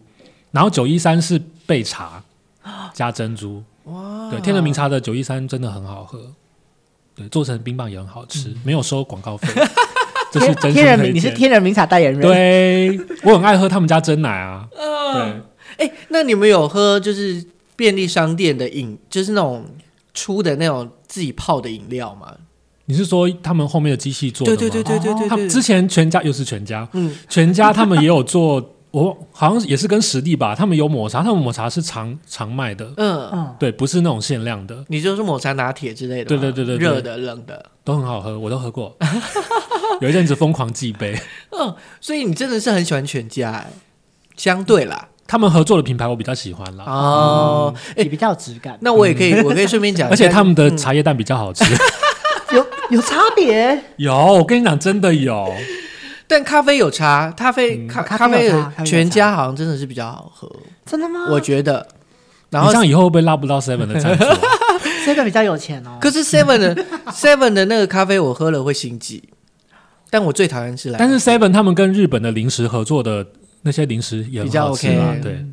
[0.50, 2.22] 然后九一三是焙茶
[2.92, 6.32] 加珍珠，哇，对，天人名茶的九一三真的很好喝，
[7.14, 9.48] 对，做成冰棒也很好吃，没有收广告费，
[10.30, 11.30] 这是天真心天人名，你是。
[11.30, 15.42] 天人名茶代言人，，对，我很爱喝他们家真奶啊，嗯。
[15.76, 17.44] 对，哎，那你们有喝就是
[17.76, 19.64] 便利商店的饮，就是那种
[20.12, 22.34] 出的那种自己泡的饮料吗？
[22.88, 24.58] 你是说他们后面的机器做的吗？
[24.58, 27.14] 对对对对对对对，他们之前全家又是全家，嗯。
[27.28, 37.66] 全家他们也有做，我好像也是跟实力吧，他们有抹茶，他们抹茶是常常卖的，嗯，嗯，对，不是那种限量的，你就是抹茶拿铁之类的吗，对对对对对热的冷的。
[37.84, 38.96] 都很好喝，我都喝过。
[40.00, 41.14] 有一阵子疯狂寄杯，
[41.50, 43.70] 嗯，所以你真的是很喜欢全家哎，
[44.36, 45.08] 相对啦。
[45.26, 50.76] 他们合作的品牌我比较喜欢啦，哦，哎、也比较有质感，那我也可以，我可以顺便讲， 而且他们的嗯。
[50.78, 51.64] 茶叶蛋比较好吃。
[51.64, 51.78] 有
[52.90, 55.52] 有差别，有，我跟你讲，真的有。
[56.26, 58.52] 但咖啡有差，咖啡嗯咖咖咖啡
[58.84, 60.50] 全家好像真的是比较好喝，
[60.84, 61.26] 真的吗？
[61.30, 61.86] 我觉得。
[62.50, 64.24] 然后你这样以后会不会拉不到 Seven 的赞助？
[65.06, 66.74] Seven 比较有钱哦，可是 Seven 的
[67.12, 69.22] Seven 的那个咖啡我喝了会心悸，
[70.08, 73.26] 但我最讨厌是来，但是 Seven 他们跟日本的零食合作的
[73.62, 75.44] 那些零食也比较 OK 啊对，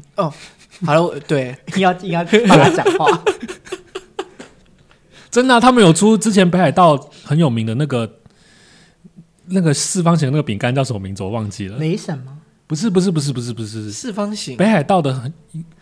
[0.86, 3.08] 好了，我对你要你要帮他讲话，
[5.36, 8.10] 真的啊、他们有出之前北海道很有名的那个
[9.48, 11.78] 那个四方形的那个饼干叫什么名字我忘记了。
[11.78, 12.38] 雷神吗？
[12.66, 15.34] 不是不是不是不是不是四方形北海道的很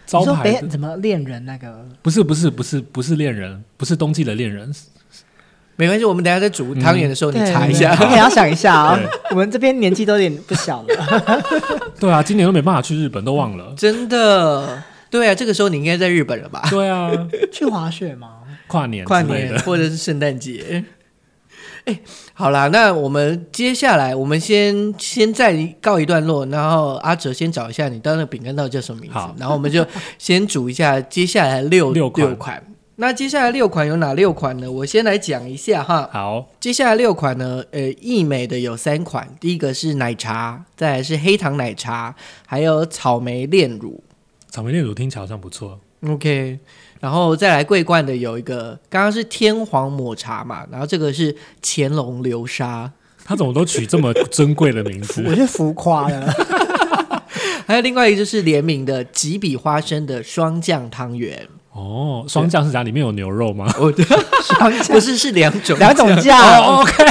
[0.07, 1.87] 招牌怎么恋人那个？
[2.01, 4.73] 不是不是不是不是恋人，不是冬季的恋人，
[5.75, 7.95] 没关系，我们等下在煮汤圆的时候你查一下。
[7.95, 9.07] 对你也要想一下啊对。
[9.29, 11.43] 我们这边年纪都有点不小了，
[11.99, 13.71] 对啊，今年都没办法去日本，都忘了。
[13.77, 16.63] 真的，对啊，这个时候你应该在日本了吧？
[16.71, 17.11] 对啊，
[17.53, 18.39] 去滑雪吗？
[18.67, 20.84] 跨年跨年或者是圣诞节。
[21.86, 21.99] 哎，
[22.34, 29.86] 好啦，那我们接下来我们先先再告一段落，然后阿哲先找一下你当那个饼干到底叫什么名字，然后我们就
[30.17, 32.63] 先煮一下接下来六六款
[32.95, 34.71] 那接下来六款有哪六款呢？
[34.71, 36.08] 我先来讲一下哈。
[36.13, 44.04] 好，接下来六款呢，呃，益美的有三款，第一个是奶茶，再来是黑糖奶茶，还有草莓炼乳。
[44.49, 45.80] 草莓炼乳听起来好像不错。
[46.08, 46.60] OK，
[47.03, 52.89] 然后再来桂冠的有一个，刚刚是天皇抹茶嘛，然后这个是乾隆流沙，
[53.25, 55.41] 他怎么都取这么珍贵的名字 我字？
[55.41, 56.33] 是浮夸了，
[57.67, 62.83] 还有另外一个就是联名的几笔花生的双酱汤圆，哦，双酱是啥？
[62.83, 63.69] 里面有牛肉吗？
[63.77, 64.05] 哦，对，
[64.41, 67.05] 双不是是两种两种酱，哦，OK，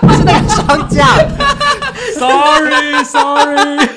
[0.00, 1.06] 不是那个双酱。
[2.14, 3.88] Sorry Sorry，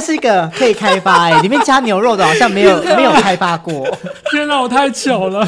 [0.00, 3.86] 是一个可以开发哎、里面加牛肉的好像没有 没有开发过。
[4.30, 5.46] 天哪，我太巧了。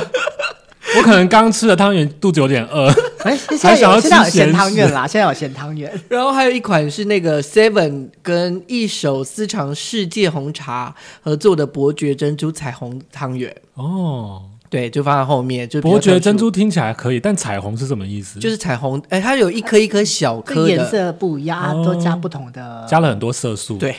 [0.97, 2.89] 我可能刚吃了汤圆，肚子有点饿。
[3.23, 5.93] 哎， 现在还想要有现在有吃咸咸汤食圆啦，现在有咸汤圆。
[6.09, 15.69] 然后还有一款是那个 Seven 跟一手私藏世界红茶合作的伯爵珍珠彩虹汤圆，哦，对，就放在后面。
[15.69, 18.39] 就比较伯爵珍珠听起来可以，但彩虹是什么意思？
[18.39, 22.87] 就是彩虹，哎，它有一颗一颗小这颗的，颜色不一样，都加不同的。
[22.89, 23.77] 加了很多色素。
[23.83, 23.97] 对。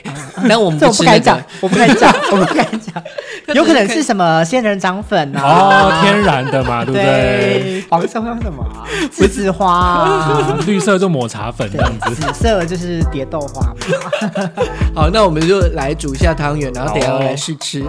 [0.48, 3.04] 但我们不敢讲，我不敢讲，我不敢讲。
[3.54, 5.42] 有可能是什么仙人掌粉啊？
[5.44, 7.04] 哦，天然的嘛， 对不对？
[7.04, 8.88] 对，黄色像什么啊？
[9.14, 10.58] 栀子花啊。
[10.66, 12.16] 绿色就抹茶粉这样，子。
[12.16, 14.50] 紫色就是蝶豆花嘛。
[14.96, 17.84] 好，那我们就来煮一下汤圆，然后等下来试吃。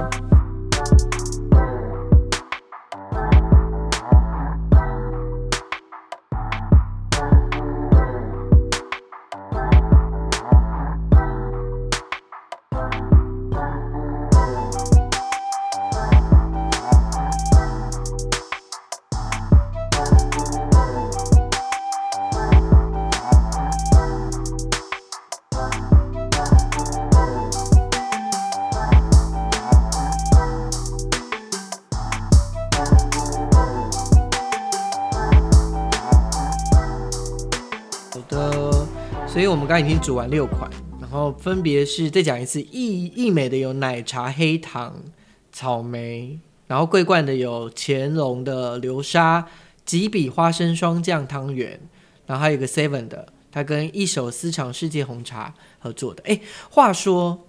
[39.84, 44.94] 已经煮完六款，然后分别是再讲一次，益益美的有奶茶、黑糖、
[45.52, 49.44] 草莓，然后桂冠的有乾隆的流沙、
[49.84, 51.80] 几笔花生霜酱汤圆，
[52.26, 56.22] 然后还有一个 Seven 的，它跟一手私藏世界红茶合作的。
[56.26, 56.38] 哎，
[56.70, 57.40] 话说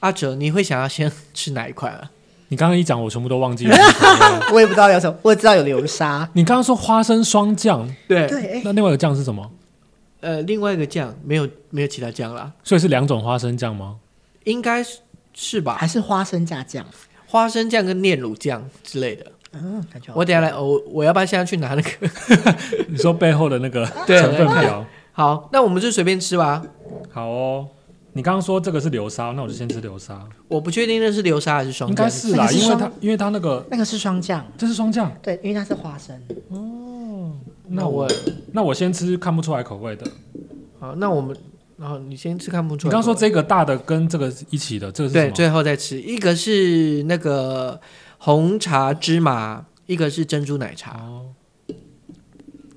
[0.00, 2.10] 阿哲，你会想要先吃哪一款啊？
[2.48, 3.76] 你刚刚一讲，我全部都忘记了。
[4.52, 6.28] 我也不知道有什么，我也知道有流沙。
[6.32, 9.48] 你刚刚说花生霜酱，对那另外一个酱是什么？
[10.20, 13.96] 呃，另外一个酱没有没有其他酱啦，所以是两种花生酱吗？
[14.44, 14.98] 应该是
[15.32, 15.86] 是吧还？
[15.86, 16.84] 是花生加酱。
[17.26, 19.26] 花生酱跟炼乳酱之类的。
[19.52, 21.90] 嗯，感觉好我等一下来，我我要不要现在去拿那个？
[22.88, 24.84] 你说背后的那个 对成分表。
[25.12, 26.62] 好，那我们就随便吃吧。
[27.10, 27.68] 好哦，
[28.12, 30.26] 你刚刚说这个是流沙，那我就先吃流沙。
[30.48, 35.12] 我不确定那是流沙还是双应酱，该是啦，那个是因为它因为它那个那个是双酱，这是双酱。
[35.22, 36.18] 对，因为它是花生。
[37.68, 38.08] 那我
[38.52, 40.10] 那我先吃看不出来口味的。
[40.80, 41.36] 好，那我们，
[41.76, 42.90] 然后你先吃看不出来。
[42.90, 45.34] 你刚刚说这个大的跟这个一起的，这个是什对，么？
[45.34, 46.00] 最后再吃。
[46.00, 47.80] 一个是那个
[48.18, 50.98] 红茶芝麻，一个是珍珠奶茶。
[51.00, 51.34] 哦，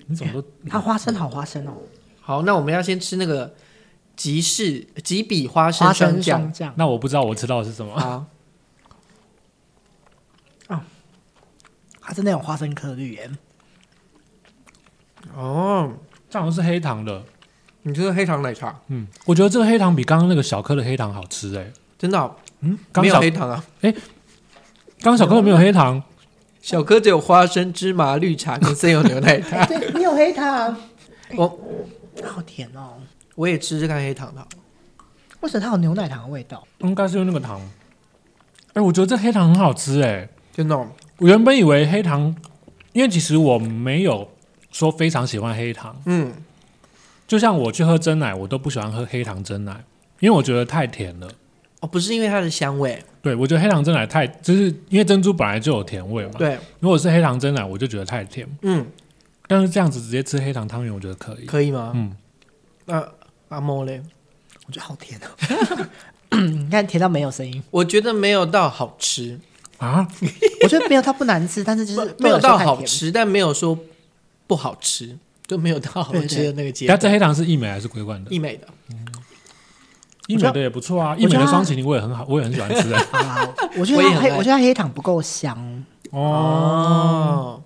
[0.08, 1.74] 你怎么都它花生好花生哦，
[2.20, 3.54] 好，那我们要先吃那个
[4.16, 6.74] 吉士吉比花生花生双酱。
[6.76, 7.98] 那我不知道我吃到的是什么。
[8.00, 8.26] 好，
[12.02, 13.30] 它是那种花生颗粒耶，
[15.36, 15.92] 哦，
[16.30, 17.24] 这好像是黑糖的。
[17.84, 21.66] 你这是黑糖奶茶嗯，我觉得这个黑糖比刚刚那个小颗的黑糖好吃哎、
[21.98, 23.64] 真的哦、嗯，刚没有小黑糖啊，
[25.02, 26.02] 刚小颗的没有黑糖，
[26.62, 29.66] 小颗只有花生、芝麻、绿茶 跟生有牛奶糖。
[29.68, 30.78] 对，你有黑糖，
[31.36, 31.60] 我
[32.24, 32.94] 好甜哦。
[33.34, 34.48] 我也吃吃看黑糖的好。
[35.40, 36.64] 为什么它有牛奶糖的味道？
[36.82, 37.60] 应该是用那个糖。
[38.74, 42.36] 哎、我觉得这黑糖很好吃哎、真的哦、我原本以为黑糖，
[42.94, 44.31] 因为其实我没有
[44.72, 46.34] 说非常喜欢黑糖，嗯，
[47.28, 49.84] 就像我去喝真奶，我都不喜欢喝黑糖真奶，
[50.20, 51.28] 因为我觉得太甜了。
[51.82, 56.32] 哦，不是因为它的香味，对，我觉得黑糖真奶太，就是因为珍珠本来就有甜味嘛。
[56.38, 58.48] 对，如果是黑糖真奶，我就觉得太甜。
[58.62, 58.86] 嗯，
[59.48, 61.46] 但是这样子直接吃黑糖汤圆，我觉得可以。
[61.46, 61.92] 可以吗？
[61.96, 62.16] 嗯，
[62.86, 63.04] 那
[63.50, 64.02] 阿莫嘞，
[64.68, 65.88] 我觉得好甜哦。
[66.38, 69.40] 你看甜到没有声音，我觉得没有到好吃，
[69.80, 70.08] 啊，
[70.64, 72.82] 我觉得没有它不难吃，但是就是 没有到好。
[72.84, 73.78] 吃，但没有说
[74.52, 77.10] 不好吃，就没有到好吃的那个阶但这。
[77.10, 78.30] 黑糖是益美还是桂冠的？
[78.30, 78.68] 益美的，
[80.28, 83.02] 益美的也不错啊，益美的双麒麟我也很好，我也很喜欢吃哎。
[83.18, 85.58] 啊，我觉得它黑，我觉得黑糖不够香。
[86.10, 87.64] 哦，哦，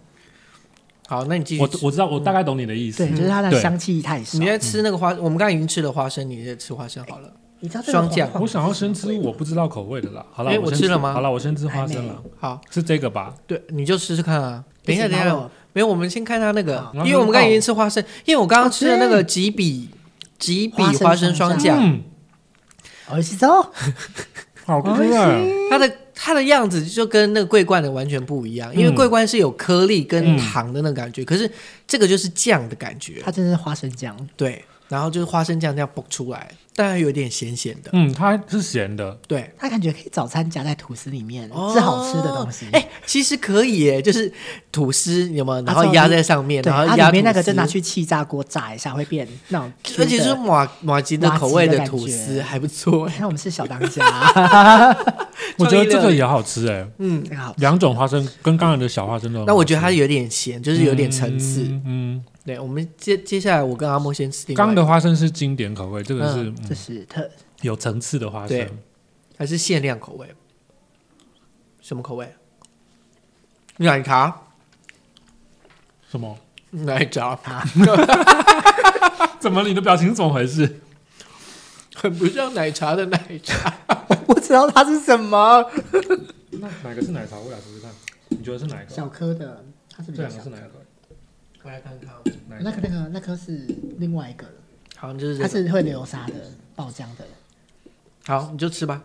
[1.07, 1.61] 好，那你继续。
[1.63, 3.03] 我我知道，我大概懂你的意思。
[3.03, 4.45] 对，就是它的香气太少你。
[4.45, 7.33] 在吃那个花，我们刚才已经吃了花生，你在吃花生好了。
[7.61, 10.23] 你知道这个双酱我想要先吃我不知道口味的啦。
[10.31, 13.33] 好了，哎我吃了吗好了，我先吃花生了，好，是这个吧？
[13.47, 14.63] 对，你就试试看啊。
[14.83, 19.89] 等一下，等一下没有，我们先看它那个好，因为我们刚刚已经吃花生，因为我刚刚吃的那个吉比
[20.39, 22.01] 吉比花生双酱，嗯，
[23.09, 23.69] 而且哦，
[24.65, 25.37] 好吃啊。
[25.69, 28.95] 它的它的样子就跟那个桂冠的完全不一样，因为嗯。
[28.95, 31.51] 桂冠是有颗粒跟糖的那个感觉，可是
[31.85, 34.15] 这个就是酱的感觉，它真的是花生酱。
[34.37, 39.49] 对，然后就是花生酱这样爆出来，但还有点咸咸的，嗯，它是咸的，对。
[39.57, 42.67] 它感觉可以早餐夹在吐司里面，哦是好吃的东西。
[42.73, 44.31] 哎、其实可以耶，就是
[44.71, 45.63] 吐司有没有？
[45.63, 49.71] 然后啊压在上面，对，然后压它里面那个吐司就拿去气炸锅炸一下，会变那种。
[49.97, 53.13] 而且是马马吉的口味的吐司，还不错哎。
[53.25, 54.03] 我们是小当家，
[55.57, 56.85] 我觉得这个也好吃哎。
[56.97, 57.61] 嗯，这个好吃。
[57.61, 61.61] 两种花生跟刚才的小花生都很好吃，那我觉得它有点咸，就是有点层次。
[61.61, 67.27] 嗯，嗯对，我们接接下来我跟阿莫先吃刚的花生是经典口味，这个是、嗯嗯这是特
[67.61, 68.69] 有层次的花生。
[69.37, 70.33] 还是限量口味？
[71.81, 72.33] 什么口味？
[73.77, 74.43] 奶茶，
[76.09, 76.37] 什么？
[76.69, 77.37] 奶茶，
[79.39, 80.79] 怎么你的表情是怎么回事？
[81.95, 83.73] 很不像奶茶的奶茶。
[84.27, 85.65] 我不知道它是什么
[86.51, 87.37] 那哪个是奶茶？
[87.39, 87.91] 我俩试试看。
[88.29, 88.93] 你觉得是哪一个？
[88.93, 90.84] 小颗的，它是比这较小颗两个是哪一个？
[91.65, 92.09] 我来看看，
[92.47, 92.71] 哪一个？
[92.81, 93.65] 那个那颗是
[93.97, 94.45] 另外一个，
[94.95, 95.63] 好像就是这它个。
[95.63, 96.33] 是会流沙的
[96.75, 97.25] 爆浆的，
[98.27, 99.01] 好，你就吃吧。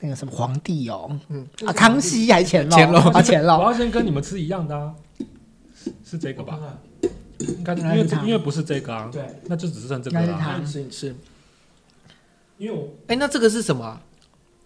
[0.00, 2.78] 那个什么皇帝哦，嗯啊，康熙还是乾隆？
[2.78, 3.64] 乾隆啊，乾我。
[3.64, 4.94] 要先跟你们吃一样的啊，
[5.74, 6.58] 是是这个吧？
[7.38, 10.24] 应该因为因为不是这个啊，对，那就只剩这个了。
[10.24, 11.16] 应该是它你吃，你吃。
[12.58, 14.00] 因为我哎，那这个是什么啊？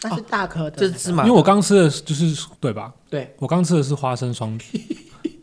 [0.03, 2.93] 那是大颗的，这是芝麻因为我刚吃的就是对吧？
[3.09, 4.59] 对，我刚吃的是花生双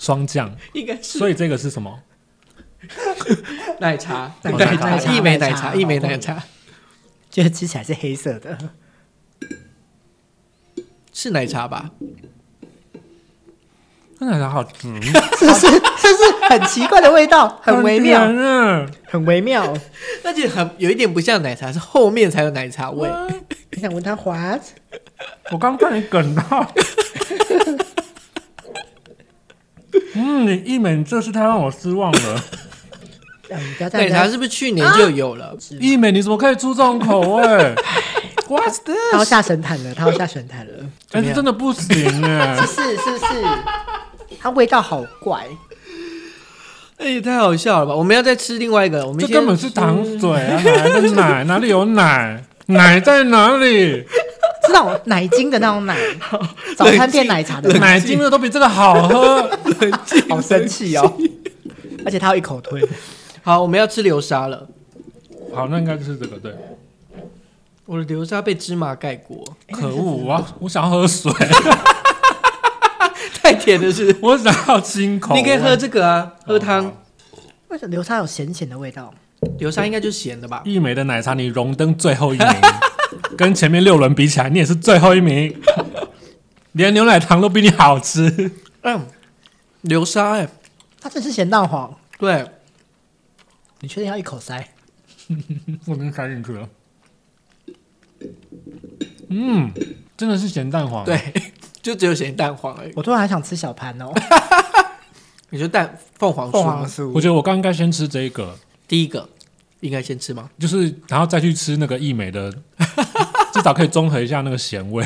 [0.03, 2.01] 双酱，应该是所以这个是什么？
[3.79, 6.43] 奶茶，奶茶奶奶茶一枚奶茶，一枚奶茶，
[7.29, 8.57] 就是吃起来是黑色的，
[11.13, 11.91] 是奶茶吧？
[14.19, 14.71] 那奶茶好吃，
[15.39, 15.67] 是不是？
[15.67, 18.85] 是不是很奇怪的味道， 很微妙，啊！
[19.05, 19.73] 很微妙。
[20.25, 23.09] 而且很有一点不像奶茶，是后面才有奶茶味。
[23.71, 24.61] 你想问他 what？
[25.51, 26.69] 我刚看你梗到。
[30.15, 32.43] 嗯，你一美，你这次太让我失望了。
[33.91, 35.55] 奶茶是不是去年就有了？
[35.79, 37.43] 一美，你怎么可以出这种口味？
[38.47, 39.29] What's 他要 this？
[39.29, 40.73] 下神坛了，他要下神坛了。
[41.11, 43.25] 哎、这真的不行哎、是 是是，
[44.39, 45.45] 它味道好怪。
[46.97, 47.95] 哎，也太好笑了吧！
[47.95, 50.61] 我们要再吃另外一个，我们先这根本是糖水啊！
[50.63, 51.43] 哪来的奶？
[51.45, 52.43] 哪里有奶？
[52.67, 54.05] 奶在哪里？
[54.73, 55.95] 是那种奶精的那种奶，
[56.75, 59.49] 早餐店奶茶的奶，奶精的都比这个好喝。
[60.29, 61.13] 好生气哦！
[62.05, 62.81] 而且他要一口吞，
[63.43, 64.67] 好，我们要吃流沙了。
[65.53, 66.53] 好，那应该就是这个对。
[67.85, 70.17] 我的流沙被芝麻盖过，可恶！
[70.17, 71.31] 我要我想要喝水，
[73.41, 74.15] 太甜了是？
[74.21, 75.35] 我想要清口。
[75.35, 76.93] 你可以喝这个啊，喝哦汤。
[77.67, 79.13] 为什么流沙有咸咸的味道？
[79.59, 80.61] 流沙应该就是咸的吧？
[80.63, 82.47] 益美的奶茶，你荣登最后一名，
[83.37, 85.55] 跟前面六轮比起来，你也是最后一名，
[86.73, 88.51] 连牛奶糖都比你好吃。
[88.81, 89.05] 嗯，
[89.81, 90.47] 流沙哎，
[90.99, 92.45] 它这是咸蛋黄，对，
[93.79, 94.67] 你确定要一口塞？
[95.87, 96.69] 我已经塞进去了。
[99.29, 99.71] 嗯，
[100.17, 101.19] 真的是咸蛋黄。，对，
[101.81, 102.91] 就只有咸蛋黄而已。
[102.95, 104.11] 我突然还想吃小盘哦，
[105.49, 106.51] 你说蛋凤凰酥？
[106.51, 108.57] 凤凰酥我觉得我刚应该先吃这个，
[108.87, 109.29] 第一个
[109.83, 110.49] 应该先吃吗？
[110.57, 112.49] 就是然后再去吃那个益美的，
[113.53, 115.05] 至少可以综合一下那个咸味。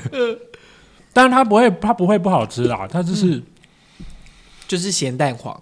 [1.12, 3.42] 但是它不会，它不会不好吃啦，它就是，
[4.68, 5.60] 就是咸蛋黄，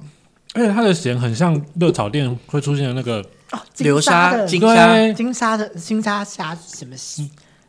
[0.53, 6.93] 而且它的咸很像热炒店会出现的那个，哦，流沙的金沙对，金沙的金沙虾什么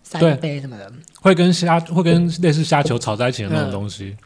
[0.02, 4.16] 三对杯什么的，会跟虾会跟类似虾球炒在一起的那种东西。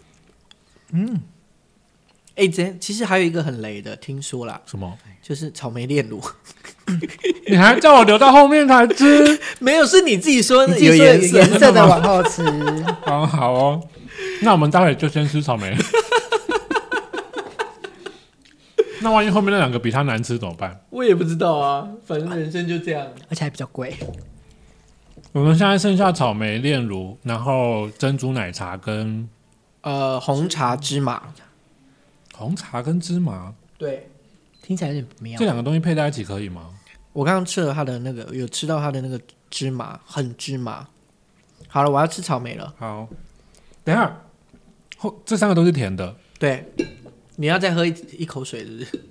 [2.40, 4.90] 哎，这其实还有一个很雷的，听说啦，什么？
[5.22, 6.18] 就是草莓炼乳，
[7.46, 9.38] 你还叫我留到后面才吃？
[9.60, 12.42] 没有，是你自己说你自己说颜色的往后吃，
[13.04, 13.82] 好好哦，
[14.40, 15.76] 那我们待会就先吃草莓。
[19.02, 20.80] 那万一后面那两个比它难吃怎么办？
[20.88, 23.06] 我也不知道啊，反正人生就这样。
[23.28, 23.94] 而且还比较贵。
[25.32, 29.28] 我们现在剩下草莓炼乳，然后珍珠奶茶跟
[29.82, 31.22] 呃，红茶芝麻，
[32.40, 34.08] 红茶跟芝麻对
[34.62, 35.44] 听起来有点不妙这。
[35.44, 36.70] 两个东西配在一起可以吗？
[37.12, 39.20] 我刚刚吃了它的那个，有吃到它的那个
[39.50, 40.86] 芝麻，很芝麻。
[41.68, 42.72] 好了，我要吃草莓了。
[42.78, 43.08] 好，
[43.84, 44.22] 等一下
[44.96, 46.16] 后这三个都是甜的。
[46.38, 46.64] 对，
[47.36, 49.04] 你要再喝一一口水，是不是？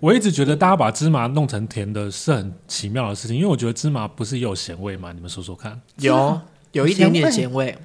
[0.00, 5.12] 我一直觉得大家把芝麻弄成甜的是很奇妙的事情，因为我觉得芝麻不是也有咸味吗？
[5.12, 6.40] 你们说说看，有
[6.72, 7.76] 有一点点咸味，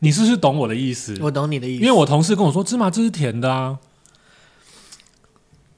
[0.00, 1.16] 你是不是懂我的意思？
[1.20, 1.84] 我懂你的意思。
[1.84, 3.78] 因为我同事跟我说芝麻这是甜的啊，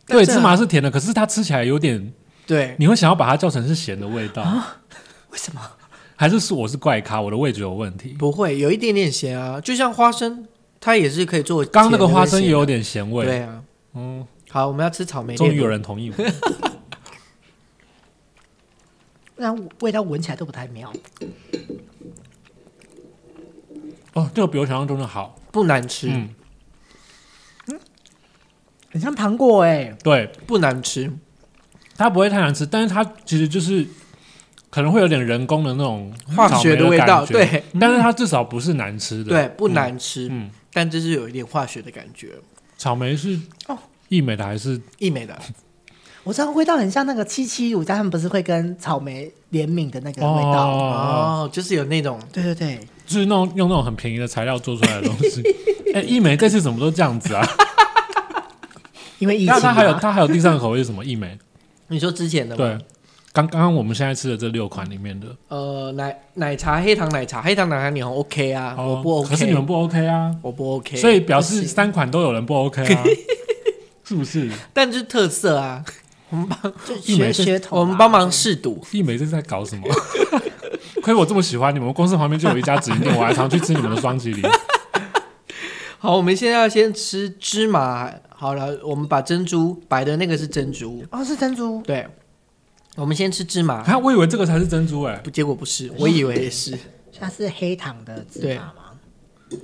[0.07, 2.13] 对，芝麻是甜的，可是它吃起来有点，
[2.47, 4.43] 对你会想要把它叫成是咸的味道，
[5.31, 5.61] 为什么？
[6.17, 8.11] 还是是我是怪咖，我的味觉有问题？
[8.11, 10.47] 不会有一点点咸啊，就像花生，
[10.79, 11.65] 它也是可以做。
[11.65, 13.63] 刚刚那个花生也有，点咸味，对啊。
[13.95, 15.35] 嗯，好，我们要吃草莓。
[15.35, 15.67] 终于有。
[15.67, 16.25] 人同意我。
[19.37, 20.93] 那味道闻起来都不太妙。
[24.15, 27.79] 哦，这个比我想象中的好，不难吃，嗯，
[28.91, 31.11] 很像糖果哎，对，不难吃。
[31.97, 33.87] 它不会太难吃，但是它其实就是
[34.71, 37.65] 可能会有点人工的那种化学草莓味道，感觉，对。
[37.79, 42.31] 但是它至少不是难吃的，对，不难吃，嗯，但就是有一点化学的感觉。
[42.79, 45.39] 草莓是哦益美的还是益美的，
[46.25, 50.69] 我知道味道很像那个七七乳加，他们不是会跟草莓联名的那个味道？
[50.69, 52.81] 哦，哦，就是有那种对对对，
[53.11, 55.43] 就是那种用那种很便宜的材料做出来的东西。
[55.93, 57.45] 哎，益美这次怎么都这样子啊？
[59.19, 61.05] 因为疫情、啊，那它还有它还有第三个口味是什么？
[61.05, 61.37] 一美
[61.89, 62.65] 你说之前的吗？
[62.65, 62.79] 对，
[63.33, 73.03] 刚刚刚我们现在吃的这六款里面的，呃，奶奶茶、黑糖奶茶、黑糖奶茶你很 OK 啊，哦我不 OK，可是你们不 OK 啊，我不 OK，所以表示三款都有人不 OK 啊，
[74.07, 74.49] 是不是？
[74.73, 75.85] 但就是特色啊，
[76.87, 78.81] 就益美是学学我们帮忙试毒。
[78.93, 79.83] 一美这是在搞什么？
[81.13, 84.43] 亏我这么喜欢你们，公司旁边就有一家直营店，我还常去吃你们的双麒麟。
[85.99, 88.11] 好，我们现在要先吃芝麻。
[88.29, 92.09] 好了，我们把珍珠白的那个是珍珠，哦，是珍珠，对，
[92.97, 93.83] 我们先吃芝麻。
[93.83, 96.79] 啊，我以为这个才是珍珠哎、不，结果不是，我以为是，
[97.21, 98.75] 它是黑糖的芝麻吗？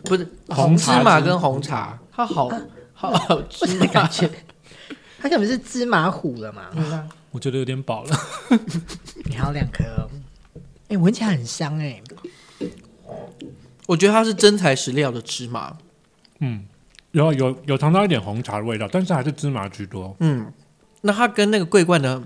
[0.05, 2.51] 不是红芝芝麻跟红茶，它好
[2.93, 4.09] 好好我芝的感麻。
[4.11, 4.29] 觉，
[5.19, 6.65] 它根本是芝麻糊了嘛？
[7.31, 8.19] 我觉得有点饱了。
[9.25, 10.11] 你还有两颗哦，
[10.89, 12.01] 哎、闻起来很香哎、
[13.87, 15.76] 我觉得它是真材实料的芝麻，
[16.41, 16.64] 嗯，
[17.12, 20.14] 有有有尝到一点红茶的味道，但是还是芝麻居多。
[20.20, 20.53] 嗯，
[21.03, 22.22] 那它跟那个桂冠的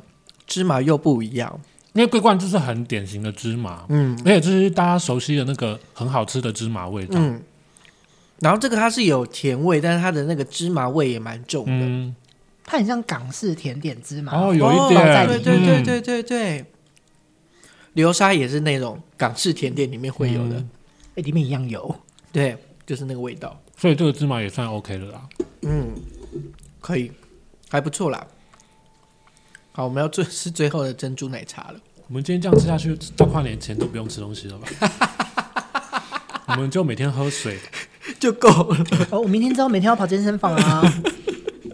[0.47, 1.61] 芝麻又不一样，
[1.95, 7.19] 因为桂冠就是很典型的芝麻，嗯而且这是大家熟悉的那个很好吃的芝麻味道。
[7.19, 7.41] 嗯，
[8.41, 12.15] 然后这个它是有甜味，但是它的那个芝麻味也蛮重的，嗯，
[12.65, 15.85] 它很像港式甜点芝麻哦，有哦一点，对对对嗯。
[15.85, 16.65] 对对对，
[17.95, 20.71] 流沙也是那种港式甜点里面会有的，嗯
[21.17, 21.95] 哎、里面一样有。
[22.33, 25.29] 对，就是那个味道，所以这个芝麻也算 OK 了啦。
[25.63, 25.93] 嗯，
[26.81, 27.11] 可以，
[27.69, 28.27] 还不错啦。
[29.73, 31.81] 好，我们要做是最后的珍珠奶茶了。
[32.09, 34.69] 我们今天这样吃下去，到跨年前都不用吃东西了吧？
[36.49, 37.59] 我们就每天喝水，
[38.19, 38.85] 就够了。
[39.11, 40.83] 哦，我明天之后每天要跑健身房啊！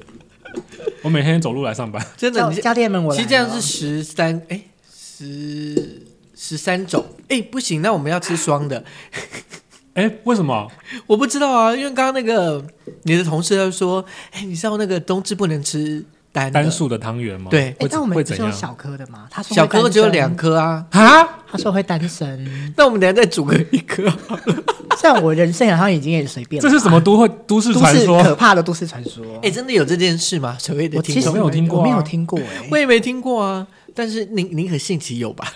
[1.02, 2.06] 我每天走路来上班。
[2.16, 4.60] 真的，教你教练们，我来其实这样是十三，哎，
[4.94, 5.95] 十
[6.36, 8.84] 十三种，哎，不行，那我们要吃双的。
[9.94, 10.70] 哎，为什么？
[11.06, 12.62] 我不知道啊，因为刚刚那个
[13.04, 17.48] 你的同事他说，哎，你知道那个冬至不能吃单的单数的汤圆吗？
[17.50, 18.14] 对哎、会但我们？
[18.22, 19.26] 不是有小颗的吗？
[19.30, 21.26] 他说小颗只有两，颗啊，啊？
[21.50, 22.74] 他说会单身。
[22.76, 24.04] 那我们等下再煮个一颗。
[25.00, 26.70] 像我人生好像已经也随便了吧。
[26.70, 28.22] 这是什么都会都市传说？
[28.22, 29.24] 可怕的都市传说。
[29.42, 30.54] 哎，真的有这件事吗？
[30.60, 35.50] 所谓的我其实没有听过啊我没有听过哎、我也没听过啊，但是您您可信其有吧？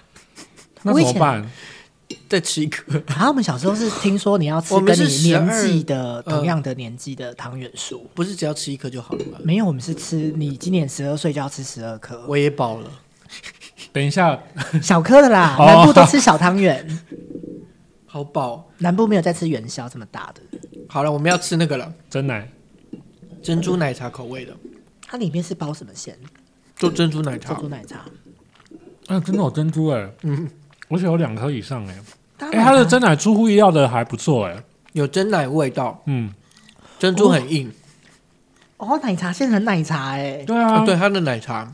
[0.82, 1.50] 那怎么办？
[2.28, 9.38] 再吃一颗，然 后我们小时候是听说你要吃我们是跟你年12纪的嗯同样的年纪的汤圆数，不是只要吃一颗就好了吗？
[9.44, 12.90] 没有，我们是吃你今年十二岁就要吃十二颗，我也饱了，
[13.92, 14.36] 等一下，
[14.82, 16.84] 小颗的啦，哦 南部都吃小汤圆，
[18.06, 18.68] 好饱。
[18.78, 20.40] 南部没有在吃元宵这么大的，
[20.88, 22.50] 好了，我们要吃那个了，真奶
[23.40, 24.52] 珍珠奶茶口味的，
[25.06, 26.18] 它里面是包什么馅？
[26.74, 27.62] 做珍珠奶茶珍。
[27.62, 28.04] 珠奶茶。
[29.06, 30.48] 啊，真的有珍珠哎，嗯，
[30.91, 34.62] 而且有两颗以上哎，它的真奶出乎意料的还不错哎，
[34.93, 36.32] 有真奶味道，嗯，
[36.99, 37.72] 珍珠很硬。
[38.76, 41.70] 哦，奶茶现成奶茶哎，对啊，哦，对，它的奶茶，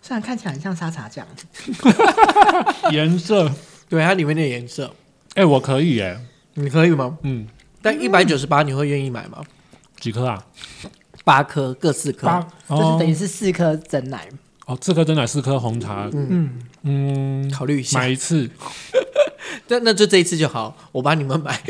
[0.00, 1.26] 虽然看起来很像沙茶酱
[2.92, 3.50] 颜色，
[3.88, 4.90] 对它里面的颜色，
[5.34, 6.16] 哎，我可以哎，
[6.54, 7.18] 你可以吗？
[7.22, 7.46] 嗯，
[7.82, 9.42] 但一百九十八你会愿意买吗？
[9.98, 10.42] 几颗啊？
[11.24, 12.26] 八颗，各四颗。
[12.68, 14.26] 就是哦等于是四颗真奶。
[14.26, 14.32] 哦，
[14.80, 18.48] 这颗真奶四颗红茶，嗯，嗯，考虑一下买，一次，
[19.68, 21.60] 那那就这一次就好，我帮你们买。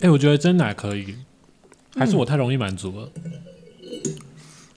[0.00, 1.16] 哎，我觉得真奶可以，
[1.96, 3.10] 还是我太容易满足了？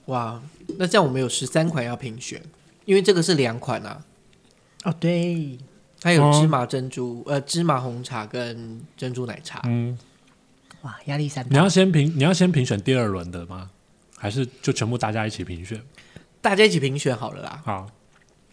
[0.06, 0.42] 哇，
[0.78, 2.42] 那这样我们有十三款要评选，
[2.84, 4.02] 因为这个是两款啊，
[4.84, 5.58] 哦对，
[6.00, 9.60] 它有哦芝麻珍珠、呃芝麻红茶跟珍珠奶茶。
[9.66, 9.96] 嗯，
[10.82, 11.68] 哇，压力山大你要。
[11.68, 13.70] 先评，你要先评选第二轮的吗？
[14.22, 15.80] 还是就全部大家一起评选？
[16.42, 17.62] 大家一起评选好了啦。
[17.64, 17.86] 好，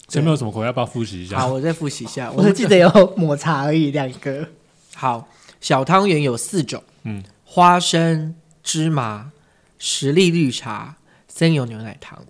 [0.07, 1.39] 前面有什么口味要不要复习一下？
[1.39, 2.31] 好，我再复习一下。
[2.35, 4.47] 我只记得有抹茶而已，两个。
[4.95, 5.27] 好，
[5.59, 9.33] 小汤圆有四种，嗯，花生、芝麻、
[9.77, 10.95] 实力绿茶、
[11.27, 12.23] 森油牛奶糖。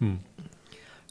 [0.00, 0.18] 嗯，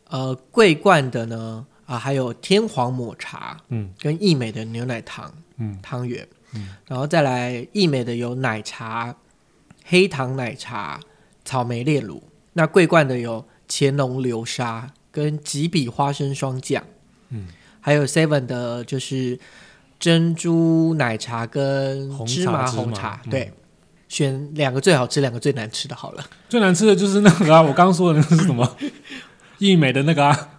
[0.10, 6.28] 呃，桂冠的呢啊、还有天皇抹茶嗯跟益美的牛奶糖嗯汤圆。
[6.54, 9.16] 嗯然后再来益美的有奶茶、
[9.86, 11.00] 黑糖奶茶、
[11.52, 12.24] 草莓炼乳。
[12.54, 16.82] 那桂冠的有乾隆流沙跟吉比花生霜酱。
[17.28, 17.48] 嗯，
[17.82, 19.38] 还有 Seven 的就是
[20.00, 23.20] 珍珠奶茶跟红茶芝麻红茶。
[23.26, 23.52] 嗯对，
[24.08, 26.24] 选两个最好吃，两个最难吃的好了。
[26.48, 28.78] 最难吃的就是那个啊，我刚刚说的那个是什么？
[29.60, 30.50] 益美的那个啊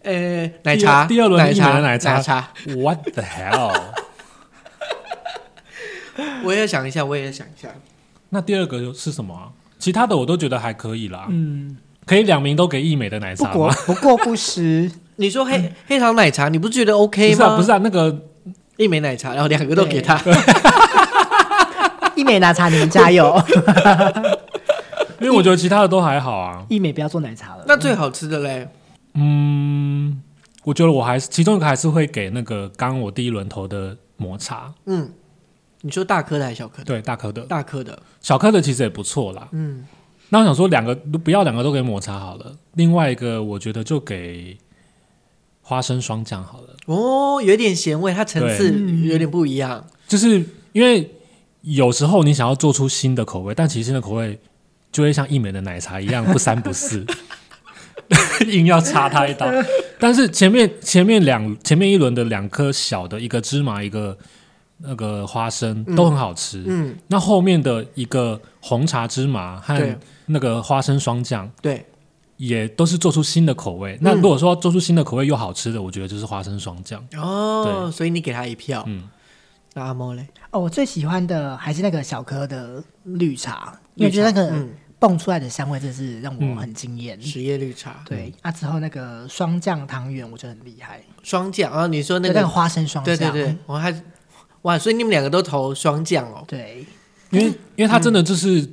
[0.00, 2.52] 呃，奶茶，第二轮益美奶茶，的奶茶茶。
[2.74, 3.78] ，What the hell？
[6.42, 7.68] 我也想一下，我也想一下。
[8.30, 9.52] 那第二个是什么啊？
[9.78, 11.26] 其他的我都觉得还可以啦。
[11.30, 13.84] 嗯，可以两名都给益美的奶不过茶吗？
[13.86, 14.90] 不过不失。
[15.16, 17.36] 你说黑、黑糖奶茶，你不觉得 OK 吗？
[17.36, 18.24] 不是啊，不是啊，那个
[18.76, 20.20] 一枚奶茶，然后两个都给他。
[22.14, 23.40] 一美奶茶，你们加油！
[25.20, 26.64] 因为我觉得其他的都还好啊。
[26.68, 27.64] 一美不要做奶茶了。
[27.66, 28.68] 那最好吃的嘞？
[29.14, 30.20] 嗯，
[30.64, 35.10] 我觉得我还是其中一个还是会给那个刚刚我第一轮投的抹茶，嗯，
[35.88, 36.84] 你说大颗的还是小颗的？
[36.84, 37.98] 对，大颗的，大颗的。
[38.20, 39.48] 小颗的其实也不错啦。
[39.52, 39.86] 嗯，
[40.28, 44.58] 那我想说两个不要两个都给抹茶好了，另外一个我觉得就给
[45.62, 48.70] 花生霜降好了，哦，有点咸味，它层次
[49.06, 49.82] 有点不一样。
[50.06, 51.10] 就是因为
[51.62, 54.38] 有时候你想要做出新的口味，但其实新的口味
[54.92, 57.06] 就会像一美的奶茶一样不三不四，
[58.46, 59.46] 硬要插它一刀。
[59.98, 64.16] 但是前面前面两前面一轮的两颗小的，一个芝麻，一个
[64.78, 66.62] 那个花生都很好吃。
[66.66, 71.84] 嗯，那后面的一个红茶芝麻和对那个花生霜酱，对，
[72.36, 73.98] 也都是做出新的口味。
[74.00, 77.04] 那嗯如果说做出新的口味又好吃的，我觉得就是花生霜酱。
[77.16, 78.84] 哦，所以你给他一票。
[78.86, 79.02] 嗯，
[79.74, 80.26] 那阿猫嘞？
[80.50, 87.20] 哦，我最喜欢的还是那个小颗的绿茶，因为我觉得那个嗯，蹦出来的香味真是让我很惊艳。
[87.20, 91.00] 实叶绿茶，对，啊之后那个霜酱汤圆，我觉得很厉害。
[91.22, 93.92] 霜酱啊，你说那个，那个花生霜酱，对对对，我还
[94.62, 96.44] 哇，所以你们两个都投双酱哦。
[96.46, 96.84] 对
[97.30, 97.46] 因为
[97.76, 98.66] 因为他真的就是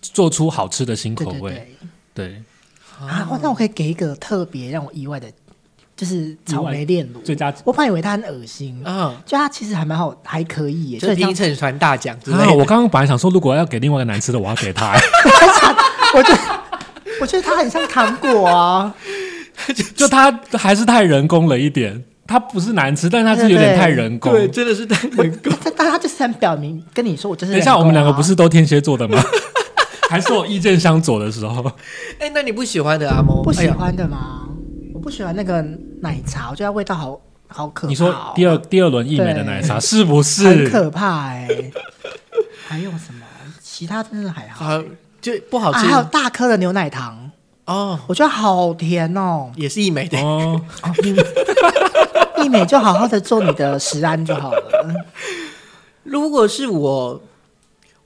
[0.00, 1.50] 做出好吃的新口味。
[1.50, 1.76] 对对
[2.14, 2.26] 对。
[2.28, 2.42] 对，
[3.06, 5.30] 啊，哇那我可以给一个特别让我意外的，
[5.96, 7.20] 就是草莓炼乳。
[7.20, 10.98] 最佳我本来以为它很恶心，啊，就它其实还蛮好，还可以耶。
[10.98, 12.54] 就所以像评审团大奖之类啊，的。
[12.54, 14.94] 我刚刚本来想说，如果要给另外一个难吃的，我要给他、
[16.14, 16.40] 我觉得，
[17.20, 18.94] 我觉得它很像糖果啊。
[19.94, 22.02] 就它还是太人工了一点。
[22.28, 24.30] 它不是难吃，但是它是有点太人工。
[24.30, 25.50] 对，真的是太人工。
[25.64, 29.18] 但但它就是很表明跟你说，我就是、等一下，我们两个不是都天蝎座的吗？
[30.10, 31.64] 还是我意见相左的时候？
[32.20, 33.42] 哎，那你不喜欢的阿猫？
[33.42, 34.46] 不喜欢的吗？
[34.92, 35.62] 我不喜欢那个
[36.02, 37.18] 奶茶，我觉得味道好
[37.48, 37.90] 好可怕、哦。
[37.90, 40.68] 你说第二第二轮一美的奶茶是不是很是？
[40.70, 41.48] 可怕哎、
[42.66, 43.24] 还有什么？
[43.62, 44.66] 其他真的还好。
[44.66, 44.82] 好，
[45.20, 47.30] 就不好啊，吃还有大颗的牛奶糖，
[47.68, 49.52] 哦，我觉得好甜哦。
[49.56, 50.18] 也是一美的。
[50.20, 55.04] 哦， 哦，一一美就好好的做你的食安就好了。
[56.02, 57.22] 如果是我，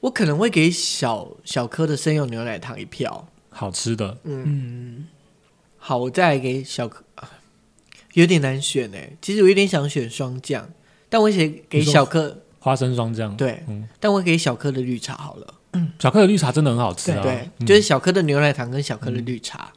[0.01, 3.29] 我可能会给小小颗的生用牛奶糖一票。
[3.51, 5.07] 好吃的，嗯，
[5.79, 7.31] 好，我再来给小颗，啊
[8.15, 9.13] 有点难选哎。
[9.23, 10.69] 其实我有点想选双酱，
[11.09, 13.37] 但我写给小颗，花生霜酱。
[13.37, 15.55] 对，嗯但我给小颗的绿茶好了。
[15.99, 17.23] 巧克力绿茶真的很好吃啊。
[17.23, 19.73] 对，嗯就是小颗的牛奶糖跟小颗的绿茶，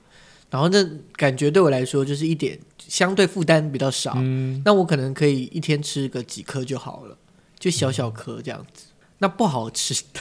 [0.49, 0.85] 然后那
[1.15, 4.13] 感觉对我来说就是一点相对负担比较少。
[4.17, 7.17] 嗯，那我可能可以一天吃个几颗就好了，
[7.57, 8.85] 就小小颗这样子。
[9.19, 10.19] 那不好吃的，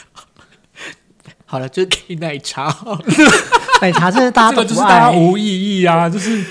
[1.45, 2.75] 好了，就给奶茶。
[3.83, 4.89] 奶茶真的大家都不爱。
[4.89, 5.45] 大家无意
[5.81, 6.45] 义啊，就是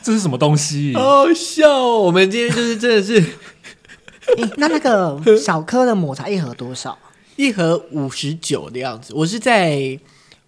[0.00, 0.94] 这是什么东西？
[0.94, 1.98] 好好笑哦！
[1.98, 3.14] 我们今天就是真的是
[4.38, 6.96] 诶那那个小颗的抹茶一盒多少？
[7.38, 9.14] 一盒五十九的样子。
[9.14, 9.98] 我是在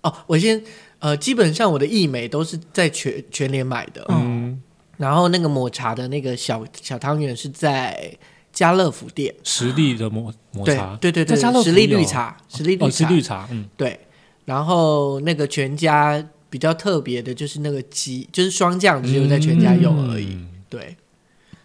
[0.03, 0.61] 哦，我先
[0.99, 4.61] 呃，基本上我的益美都是在全全联买的，嗯，
[4.97, 8.13] 然后那个抹茶的那个小小汤圆是在
[8.53, 9.33] 家乐福店。
[9.45, 13.99] 实力的抹抹茶，对对对，实力绿茶，实力绿哦，茶，是绿茶，嗯，对。
[14.45, 20.35] 然后那个全家比较特别的就是那个鸡，就是霜酱，只有在全家有而已。
[20.35, 20.97] 嗯对。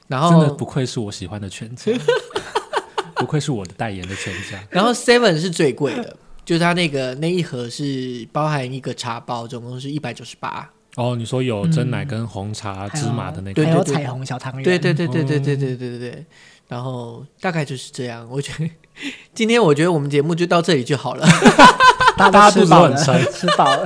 [0.07, 1.91] 然后真的，不愧是我喜欢的全家，
[3.16, 4.59] 不愧是我的代言的全家。
[4.70, 10.70] 然后 Seven 是最贵的，就是它那个那一盒是包含一个茶包，总共是一百九十八。
[10.95, 14.63] 哦，你说有真奶跟红茶、芝麻的那对个，还有彩虹小汤圆。
[14.63, 16.26] 对对对对对哦对对对对对。
[16.68, 18.70] 然后大概就是这样，我觉得
[19.34, 21.28] 今天我觉得我们节目就到这里就好了。
[22.18, 23.86] 大大家肚子都吃饱了，都很撑吃饱了。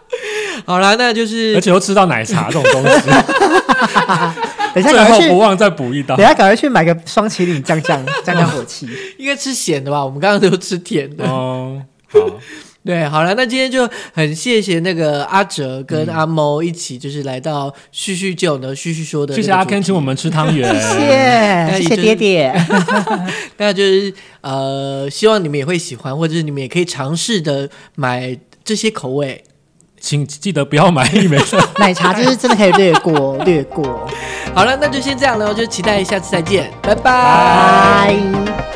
[0.64, 3.10] 好啦，那就是而且又吃到奶茶这种东西，
[4.82, 6.28] 等一下最赶快不忘再补一刀等一。
[6.28, 8.86] 下赶快去买个双麒麟降降 降降火气。
[9.18, 10.04] 应该吃咸的吧？
[10.04, 11.24] 我们刚刚都吃甜的。
[11.24, 12.18] 哦，好，
[12.84, 19.34] 对，好了，那今天就很谢谢那个阿哲跟阿猫一起，就是来到叙叙旧呢，叙叙说的。
[19.34, 20.00] 谢谢阿 Ken 请我。
[20.00, 22.66] 们吃汤圆，谢谢，谢谢爹爹。
[23.56, 29.42] 那就是呃，希望你们也会喜欢，或者是你们也可以尝试的买这些口味。
[30.06, 31.36] 请记得不要买一枚。
[31.78, 34.08] 奶茶就是真的可以略过， 略过。
[34.54, 37.02] 好了，那就先这样了，就期待下次再见，拜拜。
[37.02, 38.75] 拜。